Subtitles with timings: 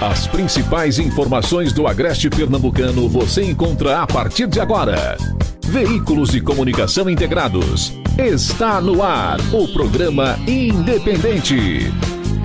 [0.00, 5.16] As principais informações do Agreste Pernambucano você encontra a partir de agora.
[5.64, 7.94] Veículos de comunicação integrados.
[8.18, 11.90] Está no ar o programa Independente.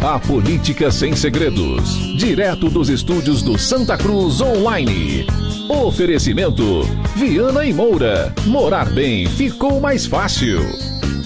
[0.02, 2.18] A política sem segredos.
[2.18, 5.28] Direto dos estúdios do Santa Cruz Online.
[5.68, 6.84] Oferecimento:
[7.18, 8.34] Viana e Moura.
[8.46, 10.62] Morar bem ficou mais fácil.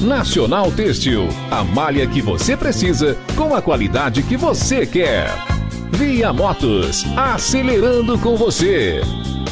[0.01, 1.29] Nacional Têxtil.
[1.51, 5.54] A malha que você precisa com a qualidade que você quer.
[5.97, 7.05] Via Motos.
[7.15, 8.99] Acelerando com você.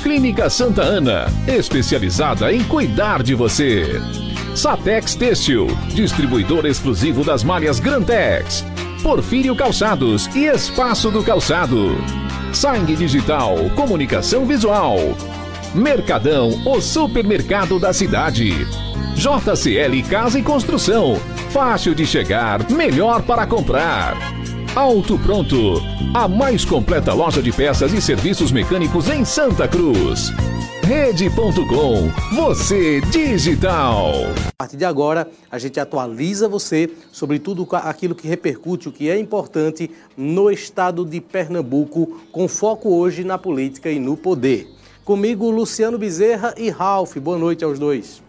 [0.02, 1.28] Clínica Santa Ana.
[1.48, 4.02] Especializada em cuidar de você.
[4.54, 5.68] Satex Têxtil.
[5.94, 8.66] Distribuidor exclusivo das malhas Grantex.
[9.02, 11.96] Porfírio Calçados e Espaço do Calçado.
[12.52, 14.98] Sangue Digital, Comunicação Visual.
[15.74, 18.68] Mercadão, o supermercado da cidade.
[19.16, 21.16] JCL Casa e Construção.
[21.52, 24.43] Fácil de chegar, melhor para comprar.
[24.76, 25.56] Auto Pronto,
[26.16, 30.32] a mais completa loja de peças e serviços mecânicos em Santa Cruz.
[30.82, 34.14] Rede.com, você digital.
[34.48, 39.12] A partir de agora, a gente atualiza você sobre tudo aquilo que repercute, o que
[39.12, 44.68] é importante no estado de Pernambuco, com foco hoje na política e no poder.
[45.06, 47.16] Comigo, Luciano Bezerra e Ralph.
[47.18, 48.24] Boa noite aos dois.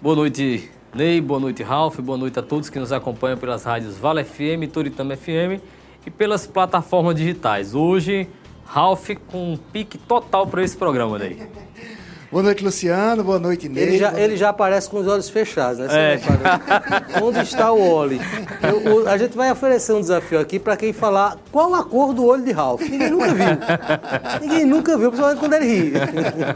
[0.00, 1.20] Boa noite, Ney.
[1.20, 2.00] Boa noite, Ralph.
[2.00, 5.60] Boa noite a todos que nos acompanham pelas rádios Vale FM, Toritama FM
[6.06, 7.74] e pelas plataformas digitais.
[7.74, 8.28] Hoje,
[8.64, 11.42] Ralph com um pique total para esse programa, Ney.
[12.30, 13.24] Boa noite, Luciano.
[13.24, 13.82] Boa noite, Ney.
[13.82, 16.14] Ele já, ele já aparece com os olhos fechados, né?
[16.14, 16.20] É.
[17.20, 18.20] Onde está o Oli?
[18.62, 22.24] Eu, a gente vai oferecer um desafio aqui para quem falar qual a cor do
[22.24, 22.82] olho de Ralph.
[22.82, 23.46] Ninguém nunca viu.
[24.40, 25.92] Ninguém nunca viu, principalmente quando ele ri.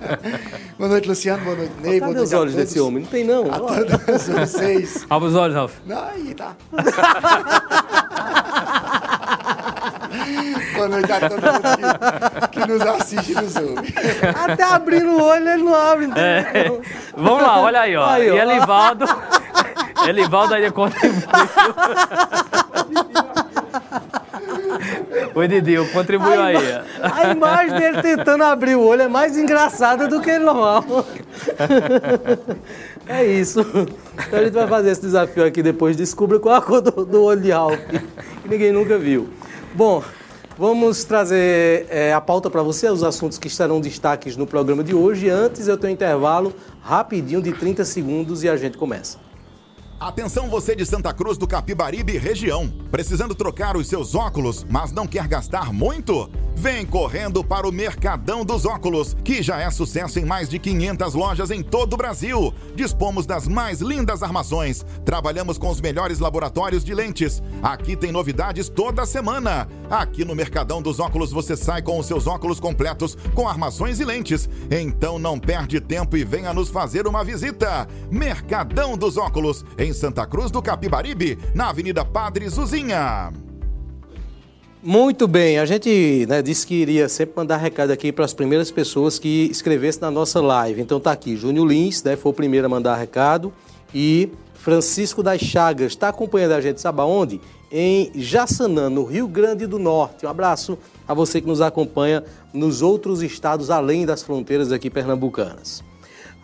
[0.78, 1.42] Boa noite, Luciano.
[1.42, 1.98] Boa noite, Ney.
[1.98, 3.02] Cadê os olhos desse homem?
[3.02, 3.52] Não tem, não.
[3.52, 5.04] A todos vocês.
[5.10, 5.74] Abre os olhos, Ralph.
[5.90, 6.54] Aí, tá.
[10.84, 13.94] Boa noite a todo mundo que, que nos assiste e nos ouve.
[14.34, 16.10] Até abrindo o olho ele não abre.
[16.14, 16.70] É.
[17.16, 18.06] Vamos lá, olha aí, ó.
[18.06, 18.34] Aí, ó.
[18.34, 19.06] E Elivaldo.
[20.06, 21.22] Elivaldo ainda contribuiu.
[25.34, 26.56] Oi, Didi, contribuiu a aí.
[27.00, 30.84] A imagem dele tentando abrir o olho é mais engraçada do que ele normal.
[33.06, 33.60] É isso.
[33.60, 35.96] Então a gente vai fazer esse desafio aqui depois.
[35.96, 37.78] Descubra qual a cor do, do olho de Ralph,
[38.42, 39.30] que ninguém nunca viu.
[39.74, 40.02] Bom,
[40.58, 44.94] vamos trazer é, a pauta para você, os assuntos que estarão destaques no programa de
[44.94, 45.28] hoje.
[45.28, 49.23] Antes eu tenho um intervalo rapidinho de 30 segundos e a gente começa.
[49.98, 52.68] Atenção você de Santa Cruz do Capibaribe região.
[52.90, 56.28] Precisando trocar os seus óculos, mas não quer gastar muito?
[56.56, 61.14] Vem correndo para o Mercadão dos Óculos, que já é sucesso em mais de 500
[61.14, 62.54] lojas em todo o Brasil.
[62.76, 64.84] Dispomos das mais lindas armações.
[65.04, 67.42] Trabalhamos com os melhores laboratórios de lentes.
[67.60, 69.68] Aqui tem novidades toda semana.
[69.90, 74.04] Aqui no Mercadão dos Óculos você sai com os seus óculos completos com armações e
[74.04, 74.48] lentes.
[74.70, 77.86] Então não perde tempo e venha nos fazer uma visita.
[78.10, 83.32] Mercadão dos Óculos, em Santa Cruz do Capibaribe, na Avenida Padre Zuzinha.
[84.82, 88.70] Muito bem, a gente né, disse que iria sempre mandar recado aqui para as primeiras
[88.70, 90.82] pessoas que escrevessem na nossa live.
[90.82, 93.50] Então tá aqui, Júnior Lins, né, foi o primeiro a mandar recado,
[93.94, 97.40] e Francisco das Chagas está acompanhando a gente, sabe aonde?
[97.72, 100.26] Em Jaçanã, no Rio Grande do Norte.
[100.26, 100.78] Um abraço
[101.08, 102.22] a você que nos acompanha
[102.52, 105.82] nos outros estados além das fronteiras aqui pernambucanas.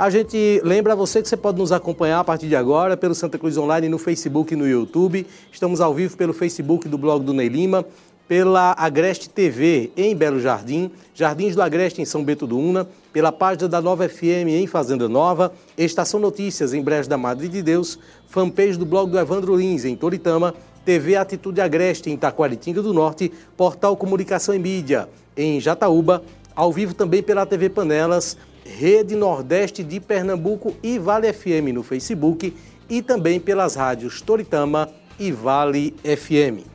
[0.00, 3.38] A gente lembra você que você pode nos acompanhar a partir de agora pelo Santa
[3.38, 5.26] Cruz Online no Facebook e no YouTube.
[5.52, 7.84] Estamos ao vivo pelo Facebook do blog do Ney Lima,
[8.26, 13.30] pela Agreste TV em Belo Jardim, Jardins do Agreste em São Bento do Una, pela
[13.30, 17.98] página da Nova FM em Fazenda Nova, Estação Notícias em Brejo da Madre de Deus,
[18.26, 23.30] fanpage do blog do Evandro Lins em Toritama, TV Atitude Agreste em Taquaritinga do Norte,
[23.54, 26.22] Portal Comunicação e Mídia em Jataúba,
[26.56, 32.54] ao vivo também pela TV Panelas, Rede Nordeste de Pernambuco e Vale FM no Facebook
[32.88, 34.88] e também pelas rádios Toritama
[35.18, 36.66] e Vale FM.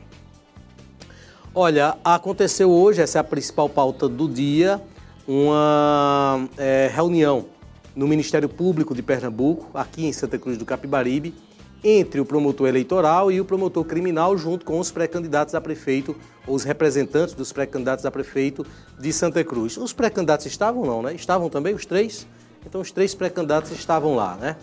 [1.54, 4.80] Olha, aconteceu hoje, essa é a principal pauta do dia,
[5.26, 7.46] uma é, reunião
[7.94, 11.34] no Ministério Público de Pernambuco, aqui em Santa Cruz do Capibaribe,
[11.82, 16.64] entre o promotor eleitoral e o promotor criminal, junto com os pré-candidatos a prefeito, os
[16.64, 18.66] representantes dos pré-candidatos a prefeito
[18.98, 19.76] de Santa Cruz.
[19.76, 21.14] Os pré-candidatos estavam não, né?
[21.14, 22.26] Estavam também os três?
[22.66, 24.56] Então os três pré-candidatos estavam lá, né?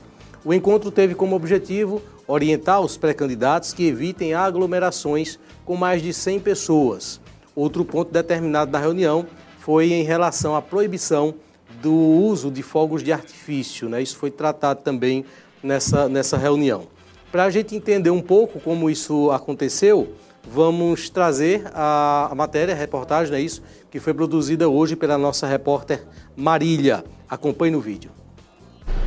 [0.43, 6.41] O encontro teve como objetivo orientar os pré-candidatos que evitem aglomerações com mais de 100
[6.41, 7.21] pessoas.
[7.55, 9.25] Outro ponto determinado da reunião
[9.59, 11.35] foi em relação à proibição
[11.81, 13.87] do uso de fogos de artifício.
[13.87, 14.01] Né?
[14.01, 15.23] Isso foi tratado também
[15.61, 16.87] nessa, nessa reunião.
[17.33, 20.13] Para a gente entender um pouco como isso aconteceu,
[20.47, 23.63] vamos trazer a, a matéria, a reportagem, é isso?
[23.89, 26.03] Que foi produzida hoje pela nossa repórter
[26.37, 27.03] Marília.
[27.27, 28.11] Acompanhe no vídeo.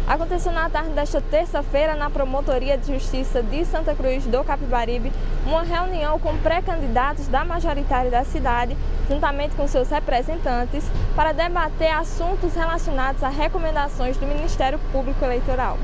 [0.08, 5.12] Aconteceu na tarde desta terça-feira, na Promotoria de Justiça de Santa Cruz do Capibaribe,
[5.46, 8.76] uma reunião com pré-candidatos da majoritária da cidade,
[9.08, 10.84] juntamente com seus representantes,
[11.14, 15.78] para debater assuntos relacionados a recomendações do Ministério Público Eleitoral.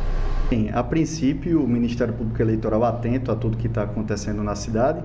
[0.52, 5.02] Bem, a princípio, o Ministério Público Eleitoral, atento a tudo que está acontecendo na cidade,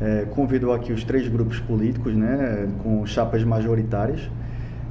[0.00, 4.30] é, convidou aqui os três grupos políticos, né, com chapas majoritárias,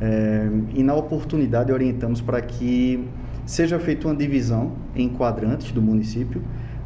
[0.01, 3.07] é, e na oportunidade orientamos para que
[3.45, 6.41] seja feita uma divisão em quadrantes do município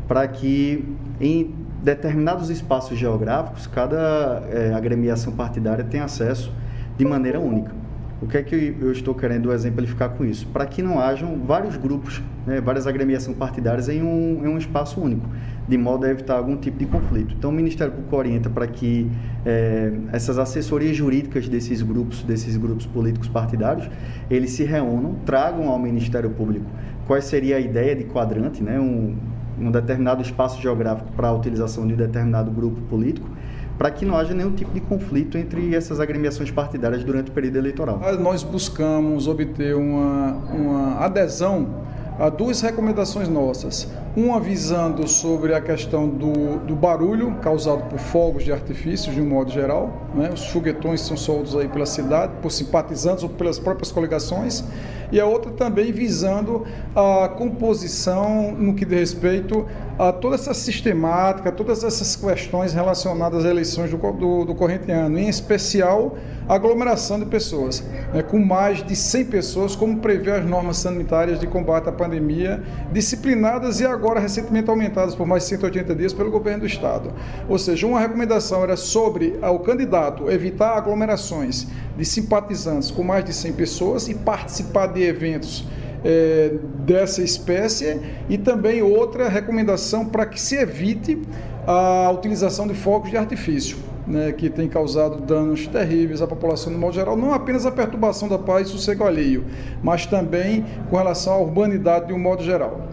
[0.08, 0.88] para que
[1.20, 6.54] em determinados espaços geográficos cada é, agremiação partidária tenha acesso
[6.96, 7.87] de maneira única.
[8.20, 10.48] O que é que eu estou querendo exemplificar com isso?
[10.48, 15.00] Para que não hajam vários grupos, né, várias agremiações partidárias em um, em um espaço
[15.00, 15.30] único,
[15.68, 17.36] de modo a evitar algum tipo de conflito.
[17.38, 19.08] Então, o Ministério Público orienta para que
[19.46, 23.88] é, essas assessorias jurídicas desses grupos, desses grupos políticos partidários,
[24.32, 26.66] eles se reúnam, tragam ao Ministério Público
[27.06, 29.16] qual seria a ideia de quadrante, né, um,
[29.60, 33.30] um determinado espaço geográfico para a utilização de um determinado grupo político,
[33.78, 37.58] para que não haja nenhum tipo de conflito entre essas agremiações partidárias durante o período
[37.58, 38.00] eleitoral.
[38.20, 41.86] Nós buscamos obter uma, uma adesão
[42.20, 43.88] a duas recomendações nossas.
[44.18, 49.28] Uma visando sobre a questão do, do barulho causado por fogos de artifícios, de um
[49.28, 50.08] modo geral.
[50.16, 50.32] Né?
[50.34, 54.64] Os foguetões são soltos aí pela cidade, por simpatizantes ou pelas próprias coligações.
[55.12, 56.66] E a outra também visando
[56.96, 59.68] a composição no que diz respeito
[59.98, 65.18] a toda essa sistemática, todas essas questões relacionadas às eleições do, do, do corrente ano,
[65.18, 66.18] em especial
[66.48, 67.84] a aglomeração de pessoas,
[68.14, 68.22] né?
[68.22, 72.62] com mais de 100 pessoas, como prevê as normas sanitárias de combate à pandemia,
[72.92, 77.12] disciplinadas e agora recentemente aumentadas por mais de 180 dias pelo governo do Estado.
[77.48, 81.68] Ou seja, uma recomendação era sobre ao candidato evitar aglomerações
[81.98, 85.66] de simpatizantes com mais de 100 pessoas e participar de eventos
[86.04, 88.00] é, dessa espécie
[88.30, 91.22] e também outra recomendação para que se evite
[91.66, 93.78] a utilização de fogos de artifício.
[94.08, 98.30] Né, que tem causado danos terríveis à população no modo geral, não apenas a perturbação
[98.30, 99.44] da paz e sossego alheio,
[99.84, 102.88] mas também com relação à urbanidade de um modo geral.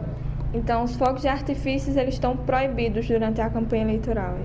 [0.54, 4.36] Então, os fogos de artifícios eles estão proibidos durante a campanha eleitoral,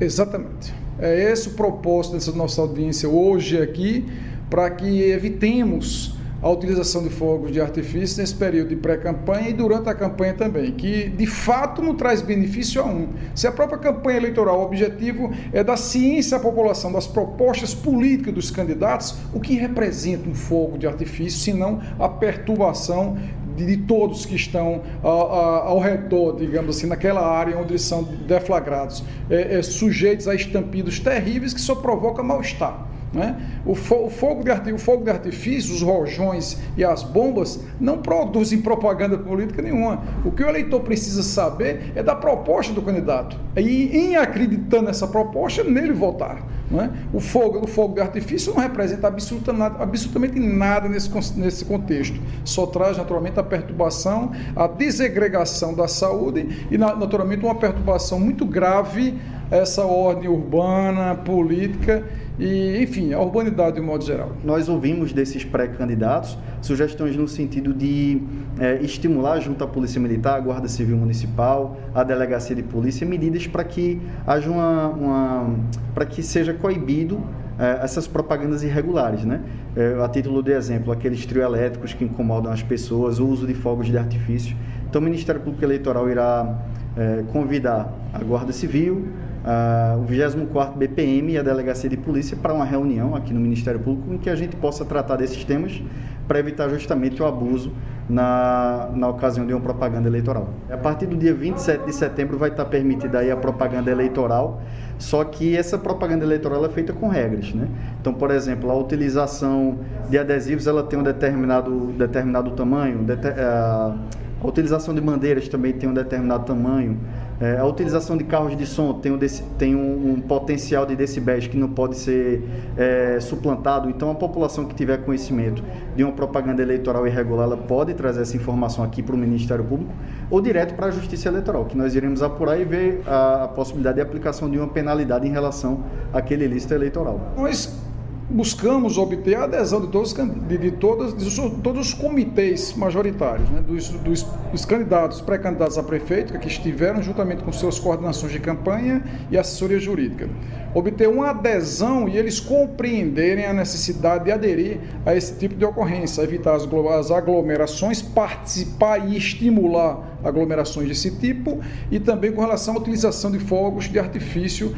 [0.00, 0.04] é?
[0.04, 0.74] Exatamente.
[0.98, 4.06] É esse o propósito dessa nossa audiência hoje aqui,
[4.50, 9.88] para que evitemos a utilização de fogos de artifício nesse período de pré-campanha e durante
[9.88, 13.08] a campanha também, que de fato não traz benefício a um.
[13.34, 18.34] Se a própria campanha eleitoral, o objetivo é dar ciência à população das propostas políticas
[18.34, 23.16] dos candidatos, o que representa um fogo de artifício, senão a perturbação
[23.56, 29.04] de, de, todos que estão ao redor, digamos assim, naquela área onde eles são deflagrados,
[29.30, 32.94] é, é, sujeitos a estampidos terríveis que só provocam mal-estar.
[33.14, 33.36] Né?
[33.64, 37.98] O, fo o, fogo de o fogo de artifício, os rojões e as bombas não
[37.98, 40.02] produzem propaganda política nenhuma.
[40.24, 43.38] O que o eleitor precisa saber é da proposta do candidato.
[43.56, 46.42] E, em acreditando nessa proposta, nele votar.
[46.70, 46.90] Né?
[47.12, 52.18] O, fogo, o fogo de artifício não representa absoluta nada, absolutamente nada nesse, nesse contexto.
[52.44, 59.14] Só traz, naturalmente, a perturbação, a desegregação da saúde e, naturalmente, uma perturbação muito grave
[59.50, 62.04] essa ordem urbana, política
[62.38, 64.32] e, enfim, a urbanidade de um modo geral.
[64.44, 68.20] Nós ouvimos desses pré-candidatos sugestões no sentido de
[68.58, 73.46] é, estimular junto à Polícia Militar, a Guarda Civil Municipal, a Delegacia de Polícia, medidas
[73.46, 75.54] para que haja uma, uma
[75.94, 77.22] para que seja coibido
[77.58, 79.40] é, essas propagandas irregulares, né?
[79.76, 83.54] É, a título de exemplo, aqueles trio elétricos que incomodam as pessoas, o uso de
[83.54, 84.56] fogos de artifício.
[84.88, 86.58] Então, o Ministério Público Eleitoral irá
[86.96, 89.06] é, convidar a Guarda Civil,
[89.44, 93.78] uh, o 24 BPM e a Delegacia de Polícia para uma reunião aqui no Ministério
[93.78, 95.82] Público em que a gente possa tratar desses temas
[96.26, 97.70] para evitar justamente o abuso
[98.08, 100.48] na, na ocasião de uma propaganda eleitoral.
[100.70, 104.62] A partir do dia 27 de setembro vai estar permitida aí a propaganda eleitoral,
[104.98, 107.68] só que essa propaganda eleitoral é feita com regras, né?
[108.00, 113.04] Então, por exemplo, a utilização de adesivos ela tem um determinado, determinado tamanho,
[113.38, 113.94] a,
[114.42, 116.98] a utilização de bandeiras também tem um determinado tamanho,
[117.40, 119.18] é, a utilização de carros de som tem um,
[119.58, 122.42] tem um, um potencial de decibéis que não pode ser
[122.76, 123.90] é, suplantado.
[123.90, 125.62] Então, a população que tiver conhecimento
[125.96, 129.92] de uma propaganda eleitoral irregular, ela pode trazer essa informação aqui para o Ministério Público
[130.30, 133.96] ou direto para a Justiça Eleitoral, que nós iremos apurar e ver a, a possibilidade
[133.96, 137.32] de aplicação de uma penalidade em relação àquele lista eleitoral.
[137.36, 137.83] Nós
[138.28, 143.60] buscamos obter a adesão de todos, de, de todas, de todos os comitês majoritários, né,
[143.60, 149.02] dos, dos, dos candidatos, pré-candidatos a prefeito, que estiveram juntamente com suas coordenações de campanha
[149.30, 150.28] e assessoria jurídica.
[150.74, 156.22] Obter uma adesão e eles compreenderem a necessidade de aderir a esse tipo de ocorrência,
[156.22, 156.66] evitar as,
[156.98, 163.38] as aglomerações, participar e estimular aglomerações desse tipo e também com relação à utilização de
[163.38, 164.74] fogos de artifício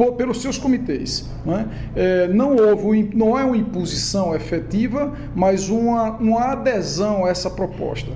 [0.00, 1.28] por, pelos seus comitês.
[1.44, 1.66] Não, é?
[1.94, 8.10] É, não houve, não é uma imposição efetiva, mas uma, uma adesão a essa proposta.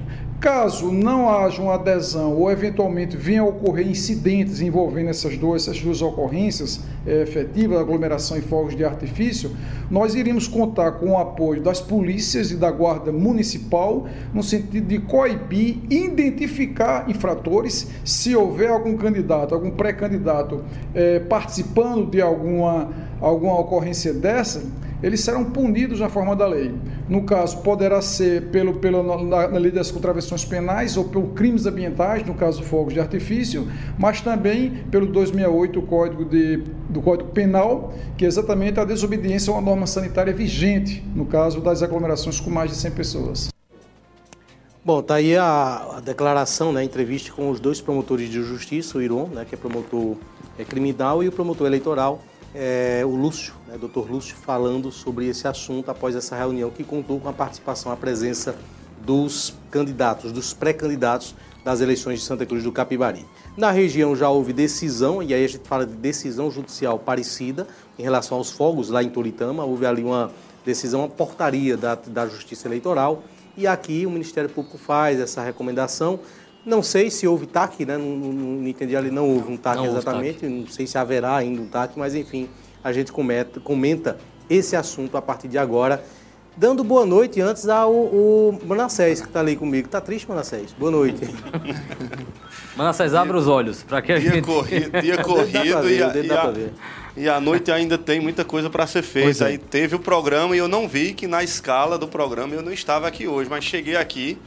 [0.44, 5.80] Caso não haja uma adesão ou eventualmente venha a ocorrer incidentes envolvendo essas duas, essas
[5.80, 9.56] duas ocorrências é, efetivas, aglomeração e fogos de artifício,
[9.90, 14.98] nós iríamos contar com o apoio das polícias e da Guarda Municipal no sentido de
[14.98, 20.62] coibir, identificar infratores, se houver algum candidato, algum pré-candidato
[20.94, 24.62] é, participando de alguma, alguma ocorrência dessa,
[25.04, 26.75] eles serão punidos na forma da lei.
[27.06, 31.66] No caso, poderá ser pelo, pelo, na, na lei das contravenções penais ou por crimes
[31.66, 33.68] ambientais, no caso fogos de artifício,
[33.99, 36.56] mas também pelo 268 do Código, de,
[36.88, 41.61] do Código Penal, que é exatamente a desobediência a uma norma sanitária vigente, no caso
[41.61, 43.49] das aglomerações com mais de 100 pessoas.
[44.82, 48.96] Bom, tá aí a, a declaração, né, a entrevista com os dois promotores de justiça,
[48.96, 50.16] o Iron, né, que é promotor
[50.58, 52.23] é, criminal, e o promotor eleitoral,
[52.54, 57.18] é, o Lúcio, né, doutor Lúcio, falando sobre esse assunto após essa reunião que contou
[57.18, 58.54] com a participação, a presença
[59.04, 61.34] dos candidatos, dos pré-candidatos
[61.64, 63.26] das eleições de Santa Cruz do Capibari.
[63.56, 67.66] Na região já houve decisão, e aí a gente fala de decisão judicial parecida
[67.99, 69.64] em relação aos fogos lá em Toritama.
[69.64, 70.30] Houve ali uma
[70.64, 73.23] decisão, uma portaria da, da Justiça Eleitoral,
[73.56, 76.20] e aqui o Ministério Público faz essa recomendação.
[76.64, 77.99] Não sei se houve TAC, né?
[77.99, 80.40] Não, não, não entendi ali, não houve um TAC não exatamente.
[80.40, 80.49] TAC.
[80.49, 82.49] Não sei se haverá ainda um TAC, mas enfim,
[82.83, 84.18] a gente comenta, comenta
[84.49, 86.02] esse assunto a partir de agora.
[86.56, 89.88] Dando boa noite antes ao, ao Manassés, que está ali comigo.
[89.88, 90.73] Tá triste, Manassés?
[90.73, 91.28] Boa noite.
[92.76, 93.83] Manassés, abre os olhos.
[93.83, 94.47] para que a dia gente...
[94.47, 96.52] corrido, dia corrido ver, e, a, e, a,
[97.16, 99.44] e a noite ainda tem muita coisa para ser feita.
[99.44, 99.49] É.
[99.49, 102.73] Aí teve o programa e eu não vi que na escala do programa eu não
[102.73, 104.38] estava aqui hoje, mas cheguei aqui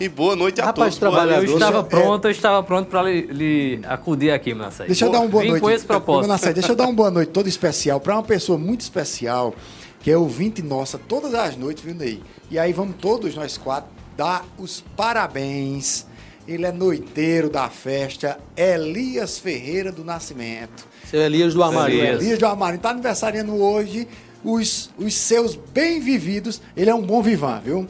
[0.00, 1.18] e boa noite a Rapaz, todos.
[1.18, 4.86] Eu estava pronto, eu estava pronto para lhe, lhe, acudir aqui, Manassés.
[4.86, 5.62] Deixa eu dar uma boa Vim noite.
[5.62, 6.28] com esse propósito.
[6.28, 9.54] Manassés, deixa eu dar uma boa noite toda especial para uma pessoa muito especial,
[10.00, 12.22] que é ouvinte nossa todas as noites, viu, Ney?
[12.50, 16.06] E aí vamos todos nós quatro dar os parabéns.
[16.46, 20.86] Ele é noiteiro da festa, Elias Ferreira do Nascimento.
[21.04, 22.00] Seu Elias do Armarinho.
[22.00, 22.76] Elias, Elias do Armarinho.
[22.76, 24.08] Está aniversariando hoje
[24.44, 26.62] os, os seus bem-vividos.
[26.76, 27.86] Ele é um bom vivan, viu?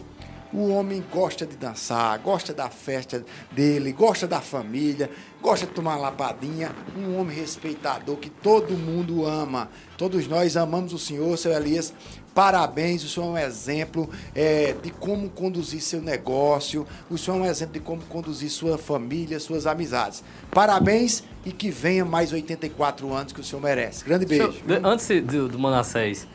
[0.52, 5.10] O homem gosta de dançar, gosta da festa dele, gosta da família,
[5.42, 6.74] gosta de tomar lapadinha.
[6.96, 9.68] Um homem respeitador que todo mundo ama.
[9.98, 11.92] Todos nós amamos o senhor, seu Elias.
[12.34, 17.40] Parabéns, o senhor é um exemplo é, de como conduzir seu negócio, o senhor é
[17.40, 20.22] um exemplo de como conduzir sua família, suas amizades.
[20.52, 24.04] Parabéns e que venha mais 84 anos que o senhor merece.
[24.04, 24.52] Grande beijo.
[24.52, 26.28] Senhor, antes do, do Manassés,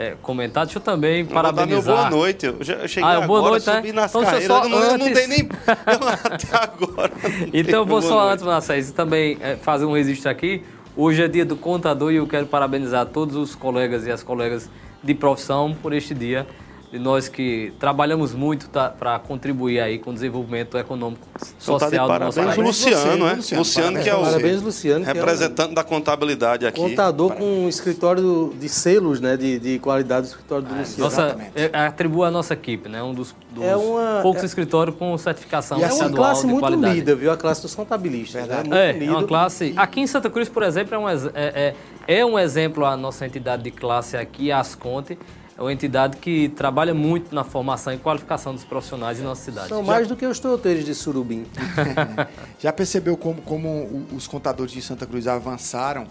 [0.00, 0.64] é, comentar.
[0.64, 1.84] Deixa eu também Vou parabenizar.
[1.84, 2.46] Meu boa noite.
[2.46, 3.92] Eu, já, eu cheguei ah, boa agora, noite, subi né?
[3.92, 4.46] nas então, carreiras.
[4.46, 5.06] Só não, antes...
[5.06, 5.48] não tem nem...
[6.24, 7.12] até agora.
[7.52, 8.32] Então eu vou só noite.
[8.32, 10.62] antes, Manassés, também é, fazer um registro aqui.
[10.96, 14.70] Hoje é dia do contador e eu quero parabenizar todos os colegas e as colegas
[15.04, 16.46] de profissão por este dia
[16.90, 21.24] de nós que trabalhamos muito tá, para contribuir aí com o desenvolvimento econômico
[21.58, 22.56] social tá do nosso país.
[22.56, 23.34] Luciano, é?
[23.34, 26.80] Luciano, Luciano que é o parabéns, Luciano, representante é da contabilidade aqui.
[26.80, 31.04] Contador com um escritório de selos, né, de, de qualidade do escritório do é, Luciano.
[31.04, 34.96] Nossa, é, atribua a nossa equipe, né, um dos, dos é uma, poucos é, escritórios
[34.96, 36.92] com certificação e estadual é uma classe muito qualidade.
[36.92, 37.30] unida, viu?
[37.30, 38.48] A classe dos contabilistas.
[38.48, 38.64] Né?
[38.72, 39.72] É, é uma classe...
[39.76, 41.74] Aqui em Santa Cruz, por exemplo, é um, é,
[42.08, 45.16] é um exemplo a nossa entidade de classe aqui, a Asconte,
[45.60, 49.68] é uma entidade que trabalha muito na formação e qualificação dos profissionais em nossa cidade.
[49.68, 50.14] São mais Já...
[50.14, 51.44] do que os touteiros de Surubim.
[52.58, 56.06] Já percebeu como, como os contadores de Santa Cruz avançaram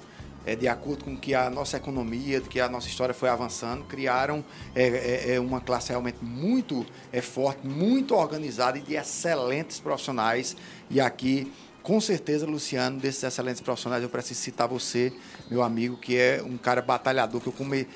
[0.45, 4.45] é, de acordo com que a nossa economia, que a nossa história foi avançando, criaram
[4.75, 10.55] é, é, é, uma classe realmente muito é, forte, muito organizada e de excelentes profissionais.
[10.91, 11.51] E aqui
[11.89, 15.11] com certeza, Luciano, desses excelentes profissionais, eu preciso citar você,
[15.49, 17.87] meu amigo, que é um cara batalhador que eu come,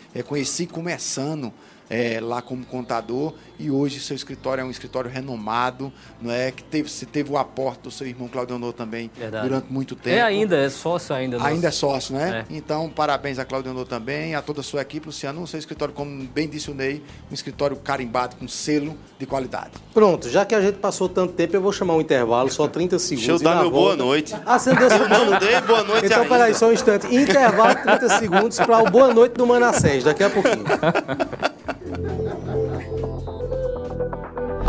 [0.65, 1.53] começando
[1.89, 6.51] é, lá como contador e hoje seu escritório é um escritório renomado, não é?
[6.51, 9.47] Que teve, você teve o aporte do seu irmão Claudionor também Verdade.
[9.47, 10.17] durante muito tempo.
[10.17, 11.37] É ainda, é sócio ainda.
[11.37, 11.49] Nosso...
[11.49, 12.45] Ainda é sócio, né?
[12.49, 12.55] É.
[12.55, 15.41] Então, parabéns a Claudionor também, a toda a sua equipe, Luciano.
[15.41, 19.71] O seu escritório, como bem disse o Ney, um escritório carimbado com selo de qualidade.
[19.93, 22.97] Pronto, já que a gente passou tanto tempo, eu vou chamar um intervalo, só 30
[22.99, 23.27] segundos.
[23.27, 23.97] Deixa eu dar meu volta...
[23.97, 24.35] boa noite.
[24.45, 27.13] Ah, você não deu Eu não dei boa noite Então, peraí, só um instante.
[27.15, 30.65] Intervalo de 30 segundos para o boa noite do Manassés, daqui a pouquinho.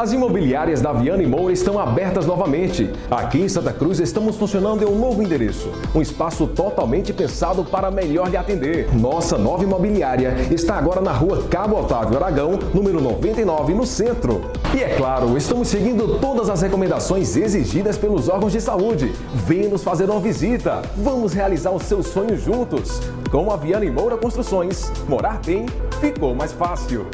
[0.04, 2.92] As imobiliárias da Viana e Moura estão abertas novamente.
[3.10, 7.90] Aqui em Santa Cruz estamos funcionando em um novo endereço, um espaço totalmente pensado para
[7.90, 8.94] melhor lhe atender.
[8.94, 14.42] Nossa nova imobiliária está agora na rua Cabo Otávio Aragão, número 99, no centro.
[14.74, 19.10] E é claro, estamos seguindo todas as recomendações exigidas pelos órgãos de saúde.
[19.46, 20.82] Venha nos fazer uma visita.
[20.98, 23.00] Vamos realizar os seus sonhos juntos.
[23.30, 25.64] Com a Viana e Moura Construções, morar bem
[25.98, 27.06] ficou mais fácil.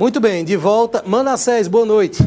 [0.00, 1.04] Muito bem, de volta.
[1.06, 2.22] Manassés, boa noite.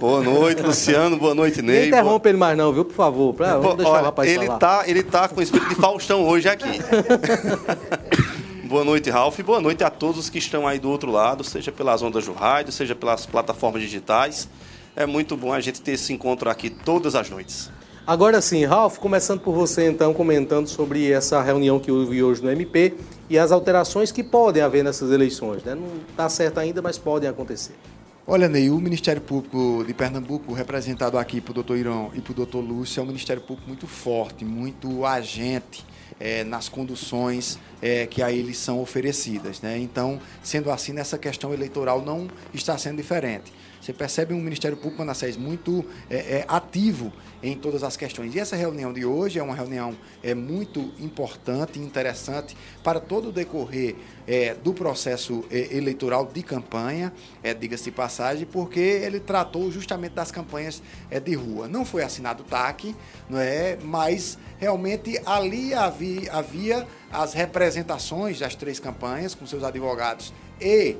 [0.00, 1.18] Boa noite, Luciano.
[1.18, 1.80] Boa noite, Ney.
[1.80, 2.86] Não interrompa ele mais não, viu?
[2.86, 3.34] Por favor.
[3.34, 4.58] Pra, vamos Pô, deixar olha, o rapaz ele falar.
[4.58, 6.80] tá, ele tá com o espírito de Faustão hoje aqui.
[8.64, 9.38] boa noite, Ralf.
[9.40, 12.32] Boa noite a todos os que estão aí do outro lado, seja pelas ondas do
[12.32, 14.48] rádio, seja pelas plataformas digitais.
[14.96, 17.70] É muito bom a gente ter esse encontro aqui todas as noites.
[18.08, 22.50] Agora sim, Ralf, começando por você então, comentando sobre essa reunião que houve hoje no
[22.50, 22.94] MP
[23.28, 25.62] e as alterações que podem haver nessas eleições.
[25.62, 25.74] Né?
[25.74, 27.74] Não está certo ainda, mas podem acontecer.
[28.26, 32.60] Olha, Ney, o Ministério Público de Pernambuco, representado aqui por doutor Irão e por doutor
[32.60, 35.84] Lúcio, é um Ministério Público muito forte, muito agente
[36.18, 39.60] é, nas conduções é, que a eles são oferecidas.
[39.60, 39.76] Né?
[39.76, 43.52] Então, sendo assim, nessa questão eleitoral não está sendo diferente.
[43.80, 48.34] Você percebe um Ministério Público, Manassés, muito é, é, ativo em todas as questões.
[48.34, 53.28] E essa reunião de hoje é uma reunião é, muito importante e interessante para todo
[53.28, 53.94] o decorrer
[54.26, 60.30] é, do processo é, eleitoral de campanha, é, diga-se passagem, porque ele tratou justamente das
[60.30, 61.68] campanhas é, de rua.
[61.68, 62.94] Não foi assinado o TAC,
[63.28, 63.78] não é?
[63.82, 70.96] mas realmente ali havia, havia as representações das três campanhas com seus advogados e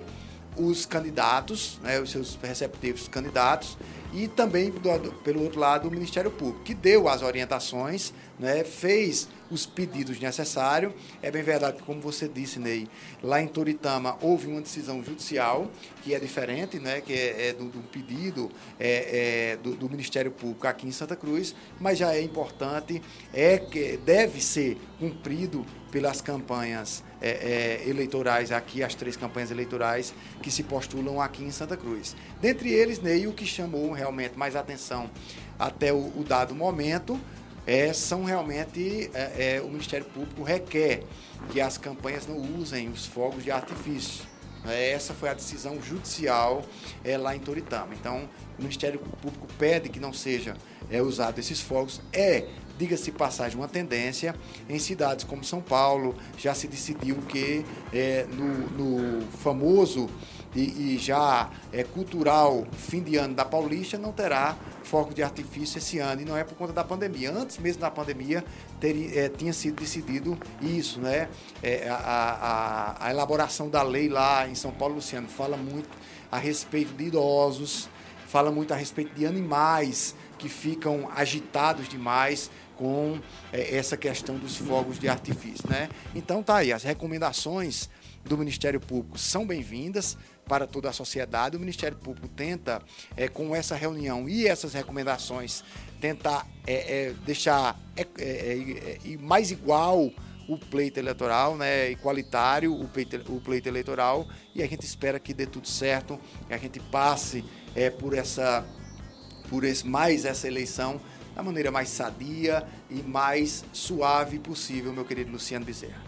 [0.59, 3.77] os candidatos, né, os seus receptivos candidatos,
[4.13, 9.29] e também, do, pelo outro lado, o Ministério Público, que deu as orientações, né, fez
[9.51, 10.93] os pedidos necessários.
[11.23, 12.89] É bem verdade que, como você disse, Ney,
[13.23, 15.71] lá em Toritama houve uma decisão judicial,
[16.03, 18.51] que é diferente, né, que é, é do, do, pedido
[18.81, 23.59] é, é, do, do, Ministério Público aqui em Santa Cruz, mas já é importante, é
[23.59, 30.51] que deve ser cumprido pelas campanhas é, é, eleitorais aqui, as três campanhas eleitorais que
[30.51, 32.15] se postulam aqui em Santa Cruz.
[32.41, 35.11] Dentre eles, Ney, o que chamou realmente mais atenção
[35.59, 37.19] até o, o dado momento
[37.67, 41.03] é, são realmente é, o Ministério Público requer
[41.51, 44.25] que as campanhas não usem os fogos de artifício.
[44.67, 46.65] Essa foi a decisão judicial
[47.05, 47.95] é, lá em Toritama.
[47.95, 50.57] Então, o Ministério Público pede que não seja
[50.91, 52.01] é, usado esses fogos.
[52.13, 52.47] É
[52.79, 54.35] diga-se passagem, uma tendência
[54.69, 60.09] em cidades como São Paulo, já se decidiu que é, no, no, famoso
[60.55, 65.77] e, e, já é, cultural fim de ano da Paulista não terá fogo de artifício
[65.77, 67.31] esse ano, e não é por conta da pandemia.
[67.31, 68.43] Antes mesmo da pandemia,
[68.81, 71.29] teria, é, tinha sido decidido isso, né?
[71.63, 75.91] É, a, a, a elaboração da lei lá em São Paulo, Luciano, fala muito
[76.33, 77.89] a respeito de idosos,
[78.27, 83.19] fala muito a respeito de animais que ficam agitados demais com
[83.53, 85.89] é, essa questão dos fogos de artifício, né?
[86.15, 87.91] Então tá aí, as recomendações
[88.25, 91.57] do Ministério Público são bem-vindas para toda a sociedade.
[91.57, 92.81] O Ministério Público tenta,
[93.17, 95.65] é, com essa reunião e essas recomendações,
[96.01, 97.77] tentar é, é, deixar
[99.21, 100.11] mais igual
[100.49, 105.35] o pleito eleitoral, né, igualitário o pleito, o pleito eleitoral, e a gente espera que
[105.35, 107.45] dê tudo certo, que a gente passe
[107.99, 108.65] por essa
[109.49, 111.01] por esse, mais essa eleição
[111.39, 116.03] da maneira mais sadia e mais suave possível, meu querido Luciano Bezerra.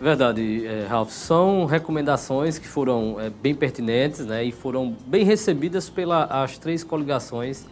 [0.00, 1.10] Verdade, é, Ralf.
[1.12, 7.66] São recomendações que foram é, bem pertinentes né, e foram bem recebidas pelas três coligações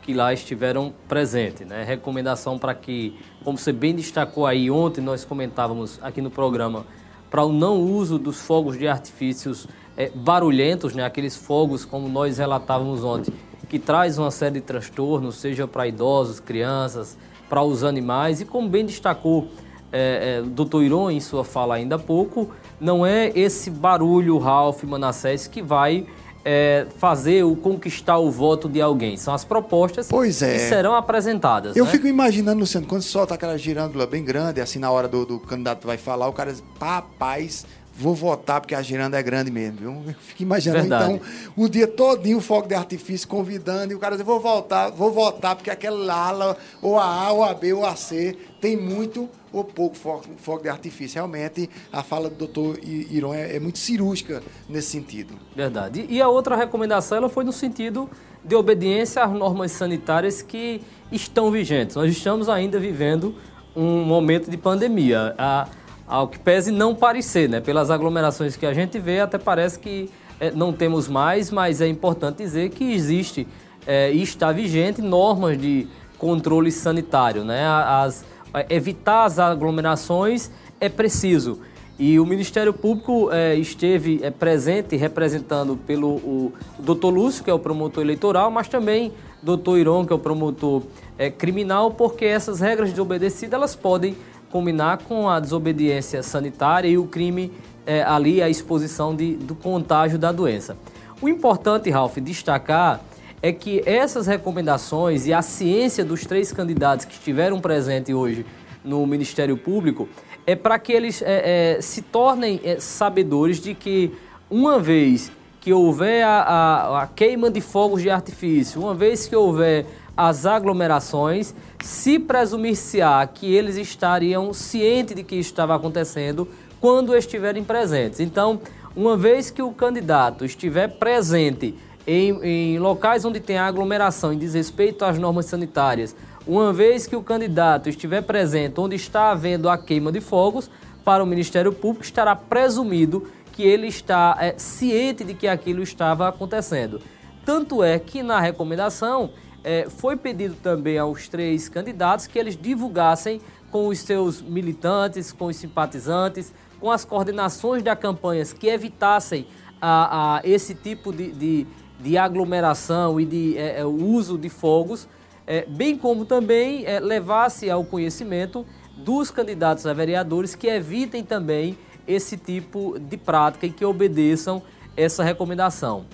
[0.00, 1.66] que lá estiveram presentes.
[1.66, 1.84] Né?
[1.84, 6.86] Recomendação para que, como você bem destacou aí, ontem nós comentávamos aqui no programa,
[7.30, 11.04] para o não uso dos fogos de artifícios é, barulhentos, né?
[11.04, 13.34] aqueles fogos como nós relatávamos ontem,
[13.68, 17.16] que traz uma série de transtornos, seja para idosos, crianças,
[17.48, 19.48] para os animais, e como bem destacou
[19.92, 22.50] é, é, o doutor Iron em sua fala ainda há pouco,
[22.80, 26.06] não é esse barulho, Ralph Manassés, que vai
[26.44, 29.16] é, fazer o conquistar o voto de alguém.
[29.16, 30.52] São as propostas pois é.
[30.52, 31.76] que serão apresentadas.
[31.76, 31.90] Eu né?
[31.90, 35.86] fico imaginando, Luciano, quando solta aquela girândula bem grande, assim na hora do, do candidato
[35.86, 37.66] vai falar, o cara diz, rapaz,
[37.98, 40.02] vou votar porque a giranda é grande mesmo, viu?
[40.06, 41.14] Eu fico imaginando, Verdade.
[41.14, 44.90] então, um dia todinho o fogo de artifício convidando e o cara diz, vou voltar,
[44.90, 48.76] vou votar porque aquela ala, ou a A, ou a B, ou a C, tem
[48.76, 51.16] muito ou pouco fogo, fogo de artifício.
[51.16, 55.34] Realmente, a fala do doutor Iron é, é, muito cirúrgica nesse sentido.
[55.54, 56.04] Verdade.
[56.08, 58.10] E a outra recomendação ela foi no sentido
[58.44, 61.96] de obediência às normas sanitárias que estão vigentes.
[61.96, 63.34] Nós estamos ainda vivendo
[63.74, 65.34] um momento de pandemia.
[65.38, 65.68] A,
[66.06, 67.60] ao que pese não parecer, né?
[67.60, 71.88] Pelas aglomerações que a gente vê, até parece que é, não temos mais, mas é
[71.88, 73.46] importante dizer que existe
[73.86, 75.86] é, e está vigente normas de
[76.18, 77.66] controle sanitário, né?
[77.66, 78.24] As,
[78.68, 81.60] evitar as aglomerações é preciso.
[81.98, 87.54] E o Ministério Público é, esteve é, presente representando pelo o, doutor Lúcio, que é
[87.54, 90.82] o promotor eleitoral, mas também doutor Iron, que é o promotor
[91.16, 94.14] é, criminal, porque essas regras de obedecida elas podem
[94.56, 97.52] combinar com a desobediência sanitária e o crime
[97.84, 100.78] é, ali, a exposição de, do contágio da doença.
[101.20, 103.02] O importante, Ralph, destacar
[103.42, 108.46] é que essas recomendações e a ciência dos três candidatos que estiveram presentes hoje
[108.82, 110.08] no Ministério Público
[110.46, 114.10] é para que eles é, é, se tornem sabedores de que,
[114.48, 119.36] uma vez que houver a, a, a queima de fogos de artifício, uma vez que
[119.36, 119.84] houver
[120.16, 121.54] as aglomerações,
[121.86, 126.48] se presumir-se-á que eles estariam cientes de que estava acontecendo
[126.80, 128.18] quando estiverem presentes.
[128.18, 128.60] Então,
[128.96, 135.04] uma vez que o candidato estiver presente em, em locais onde tem aglomeração em desrespeito
[135.04, 140.10] às normas sanitárias, uma vez que o candidato estiver presente onde está havendo a queima
[140.10, 140.68] de fogos,
[141.04, 146.26] para o Ministério Público estará presumido que ele está é, ciente de que aquilo estava
[146.26, 147.00] acontecendo.
[147.44, 149.30] Tanto é que na recomendação
[149.66, 153.40] é, foi pedido também aos três candidatos que eles divulgassem
[153.72, 159.44] com os seus militantes, com os simpatizantes, com as coordenações da campanha que evitassem
[159.82, 161.66] a, a esse tipo de, de,
[161.98, 165.08] de, aglomeração e de é, é uso de fogos,
[165.44, 168.64] é, bem como também é, levasse ao conhecimento
[168.96, 171.76] dos candidatos a vereadores que evitem também
[172.06, 174.62] esse tipo de prática e que obedeçam
[174.96, 176.06] essa recomendação.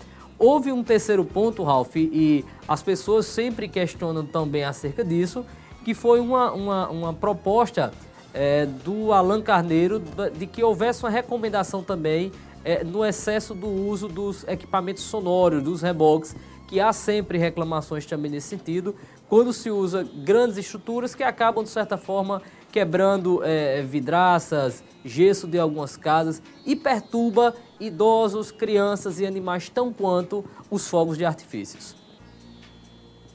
[0.43, 5.47] Houve um terceiro ponto, Ralph, e as pessoas sempre questionam também acerca disso,
[5.85, 7.93] que foi uma, uma, uma proposta
[8.35, 10.03] é, do Alan Carneiro
[10.37, 12.33] de que houvesse uma recomendação também
[12.65, 16.35] é, no excesso do uso dos equipamentos sonoros, dos reboques,
[16.67, 18.97] que há sempre reclamações também nesse sentido,
[19.29, 25.59] quando se usa grandes estruturas que acabam, de certa forma, quebrando é, vidraças, gesso de
[25.59, 31.95] algumas casas e perturba idosos, crianças e animais tão quanto os fogos de artifícios.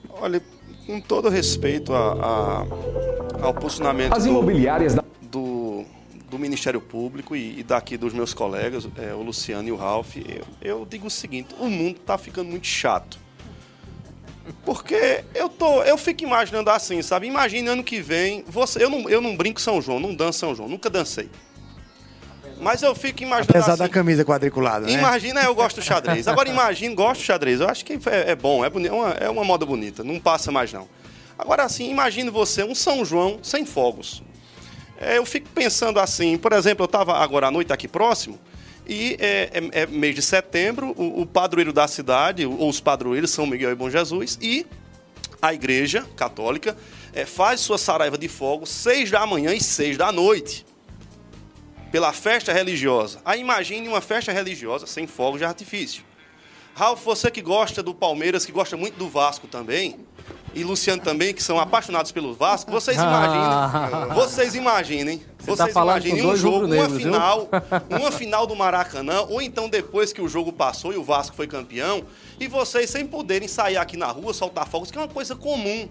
[0.10, 0.42] Olha,
[0.86, 5.86] com todo respeito a, a, ao posicionamento As imobiliárias do, do,
[6.30, 10.16] do Ministério Público e, e, daqui dos meus colegas, é, o Luciano e o Ralph,
[10.18, 13.20] eu, eu digo o seguinte, o mundo está ficando muito chato.
[14.64, 17.28] Porque eu tô, eu fico imaginando assim, sabe?
[17.28, 20.56] Imagina ano que vem, você, eu não, eu não brinco São João, não danço São
[20.56, 21.30] João, nunca dancei.
[22.60, 24.92] Mas eu fico imaginando Apesar assim, da camisa quadriculada, né?
[24.92, 26.28] Imagina, eu gosto do xadrez.
[26.28, 27.62] Agora imagina, gosto do xadrez.
[27.62, 30.52] Eu acho que é, é bom, é, é, uma, é uma moda bonita, não passa
[30.52, 30.88] mais não.
[31.38, 34.24] Agora assim, imagine você um São João sem fogos.
[35.00, 38.40] É, eu fico pensando assim, por exemplo, eu estava agora à noite aqui próximo,
[38.88, 43.30] e é, é, é mês de setembro, o, o, padroeiro da cidade, ou os padroeiros,
[43.30, 44.66] São Miguel e Bom Jesus, e
[45.40, 46.76] a igreja católica
[47.14, 50.66] é, faz sua saraiva de fogo seis da manhã e seis da noite.
[51.92, 53.20] Pela festa religiosa.
[53.24, 56.04] Aí imagine uma festa religiosa sem fogos de artifício.
[56.76, 59.98] Ralf, você que gosta do Palmeiras, que gosta muito do Vasco também,
[60.54, 63.42] e Luciano também, que são apaixonados pelo Vasco, vocês imaginem.
[63.42, 64.10] Ah.
[64.14, 65.22] Vocês imaginem.
[65.40, 67.50] Você tá vocês tá imaginem um jogo, uma final,
[67.90, 71.48] uma final do Maracanã, ou então depois que o jogo passou e o Vasco foi
[71.48, 72.04] campeão,
[72.40, 75.90] e vocês sem poderem sair aqui na rua, soltar fogos, que é uma coisa comum.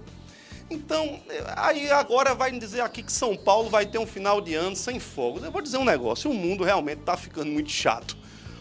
[0.69, 1.21] Então,
[1.57, 4.99] aí agora vai dizer aqui que São Paulo vai ter um final de ano sem
[4.99, 5.45] fogos.
[5.45, 8.17] Eu vou dizer um negócio, o mundo realmente está ficando muito chato.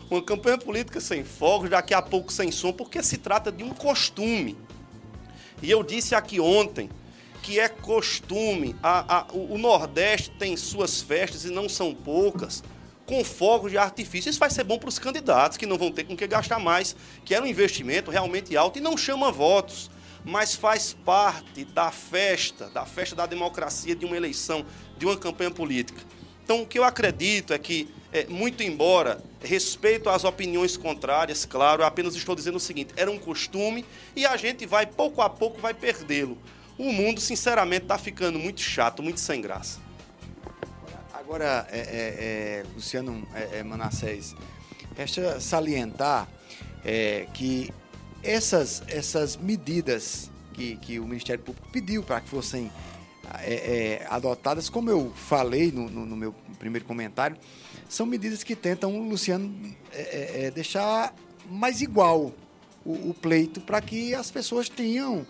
[0.09, 3.71] Uma campanha política sem fogos, daqui a pouco sem som, porque se trata de um
[3.71, 4.55] costume.
[5.63, 6.89] E eu disse aqui ontem
[7.41, 12.63] que é costume, a, a, o Nordeste tem suas festas e não são poucas,
[13.05, 14.29] com fogos de artifício.
[14.29, 16.95] Isso vai ser bom para os candidatos, que não vão ter com que gastar mais,
[17.23, 19.89] que é um investimento realmente alto e não chama votos,
[20.25, 24.65] mas faz parte da festa, da festa da democracia de uma eleição,
[24.97, 26.01] de uma campanha política.
[26.43, 31.83] Então, o que eu acredito é que, é, muito embora respeito às opiniões contrárias, claro,
[31.83, 33.85] eu apenas estou dizendo o seguinte: era um costume
[34.15, 36.37] e a gente vai, pouco a pouco, vai perdê-lo.
[36.77, 39.79] O mundo, sinceramente, está ficando muito chato, muito sem graça.
[41.13, 44.35] Agora, é, é, é, Luciano é, é Manassés,
[44.95, 46.27] resta salientar
[47.33, 47.73] que
[48.25, 52.71] essas, essas medidas que, que o Ministério Público pediu para que fossem
[53.41, 57.37] é, é, adotadas, como eu falei no, no, no, meu primeiro comentário,
[57.87, 59.53] são medidas que tentam, Luciano,
[59.91, 61.13] é, é, deixar
[61.49, 62.33] mais igual
[62.85, 65.25] o, o pleito para que as pessoas tenham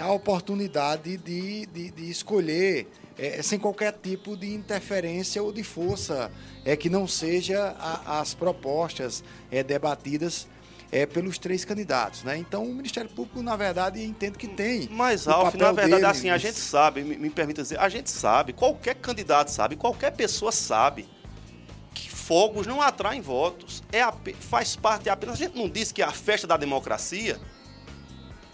[0.00, 6.30] a oportunidade de, de, de escolher é, sem qualquer tipo de interferência ou de força
[6.64, 10.46] é, que não seja a, as propostas é, debatidas
[10.92, 12.24] é, pelos três candidatos.
[12.24, 12.36] Né?
[12.36, 14.88] Então, o Ministério Público, na verdade, entende que tem.
[14.90, 18.52] Mas, Alf, na verdade, assim, a gente sabe, me, me permita dizer, a gente sabe,
[18.52, 21.08] qualquer candidato sabe, qualquer pessoa sabe
[21.94, 23.82] que fogos não atraem votos.
[23.92, 25.36] É a, faz parte apenas.
[25.36, 27.38] A gente não disse que é a festa da democracia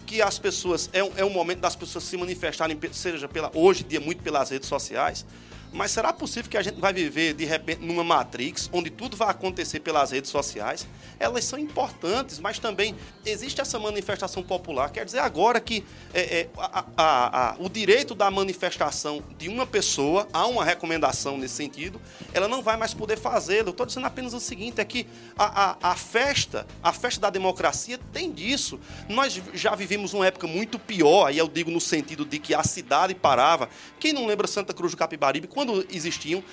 [0.05, 3.83] que as pessoas é um, é um momento das pessoas se manifestarem, seja pela, hoje
[3.83, 5.25] em dia muito pelas redes sociais,
[5.71, 9.29] mas será possível que a gente vai viver, de repente, numa Matrix, onde tudo vai
[9.29, 10.87] acontecer pelas redes sociais?
[11.19, 14.89] Elas são importantes, mas também existe essa manifestação popular.
[14.91, 19.65] Quer dizer, agora que é, é, a, a, a, o direito da manifestação de uma
[19.65, 21.99] pessoa, há uma recomendação nesse sentido,
[22.33, 23.71] ela não vai mais poder fazê-lo.
[23.71, 28.31] Estou dizendo apenas o seguinte: é que a, a festa, a festa da democracia tem
[28.31, 28.79] disso.
[29.09, 32.63] Nós já vivemos uma época muito pior, aí eu digo no sentido de que a
[32.63, 33.69] cidade parava.
[33.99, 35.47] Quem não lembra Santa Cruz do Capibaribe?
[35.57, 36.43] Quando existiam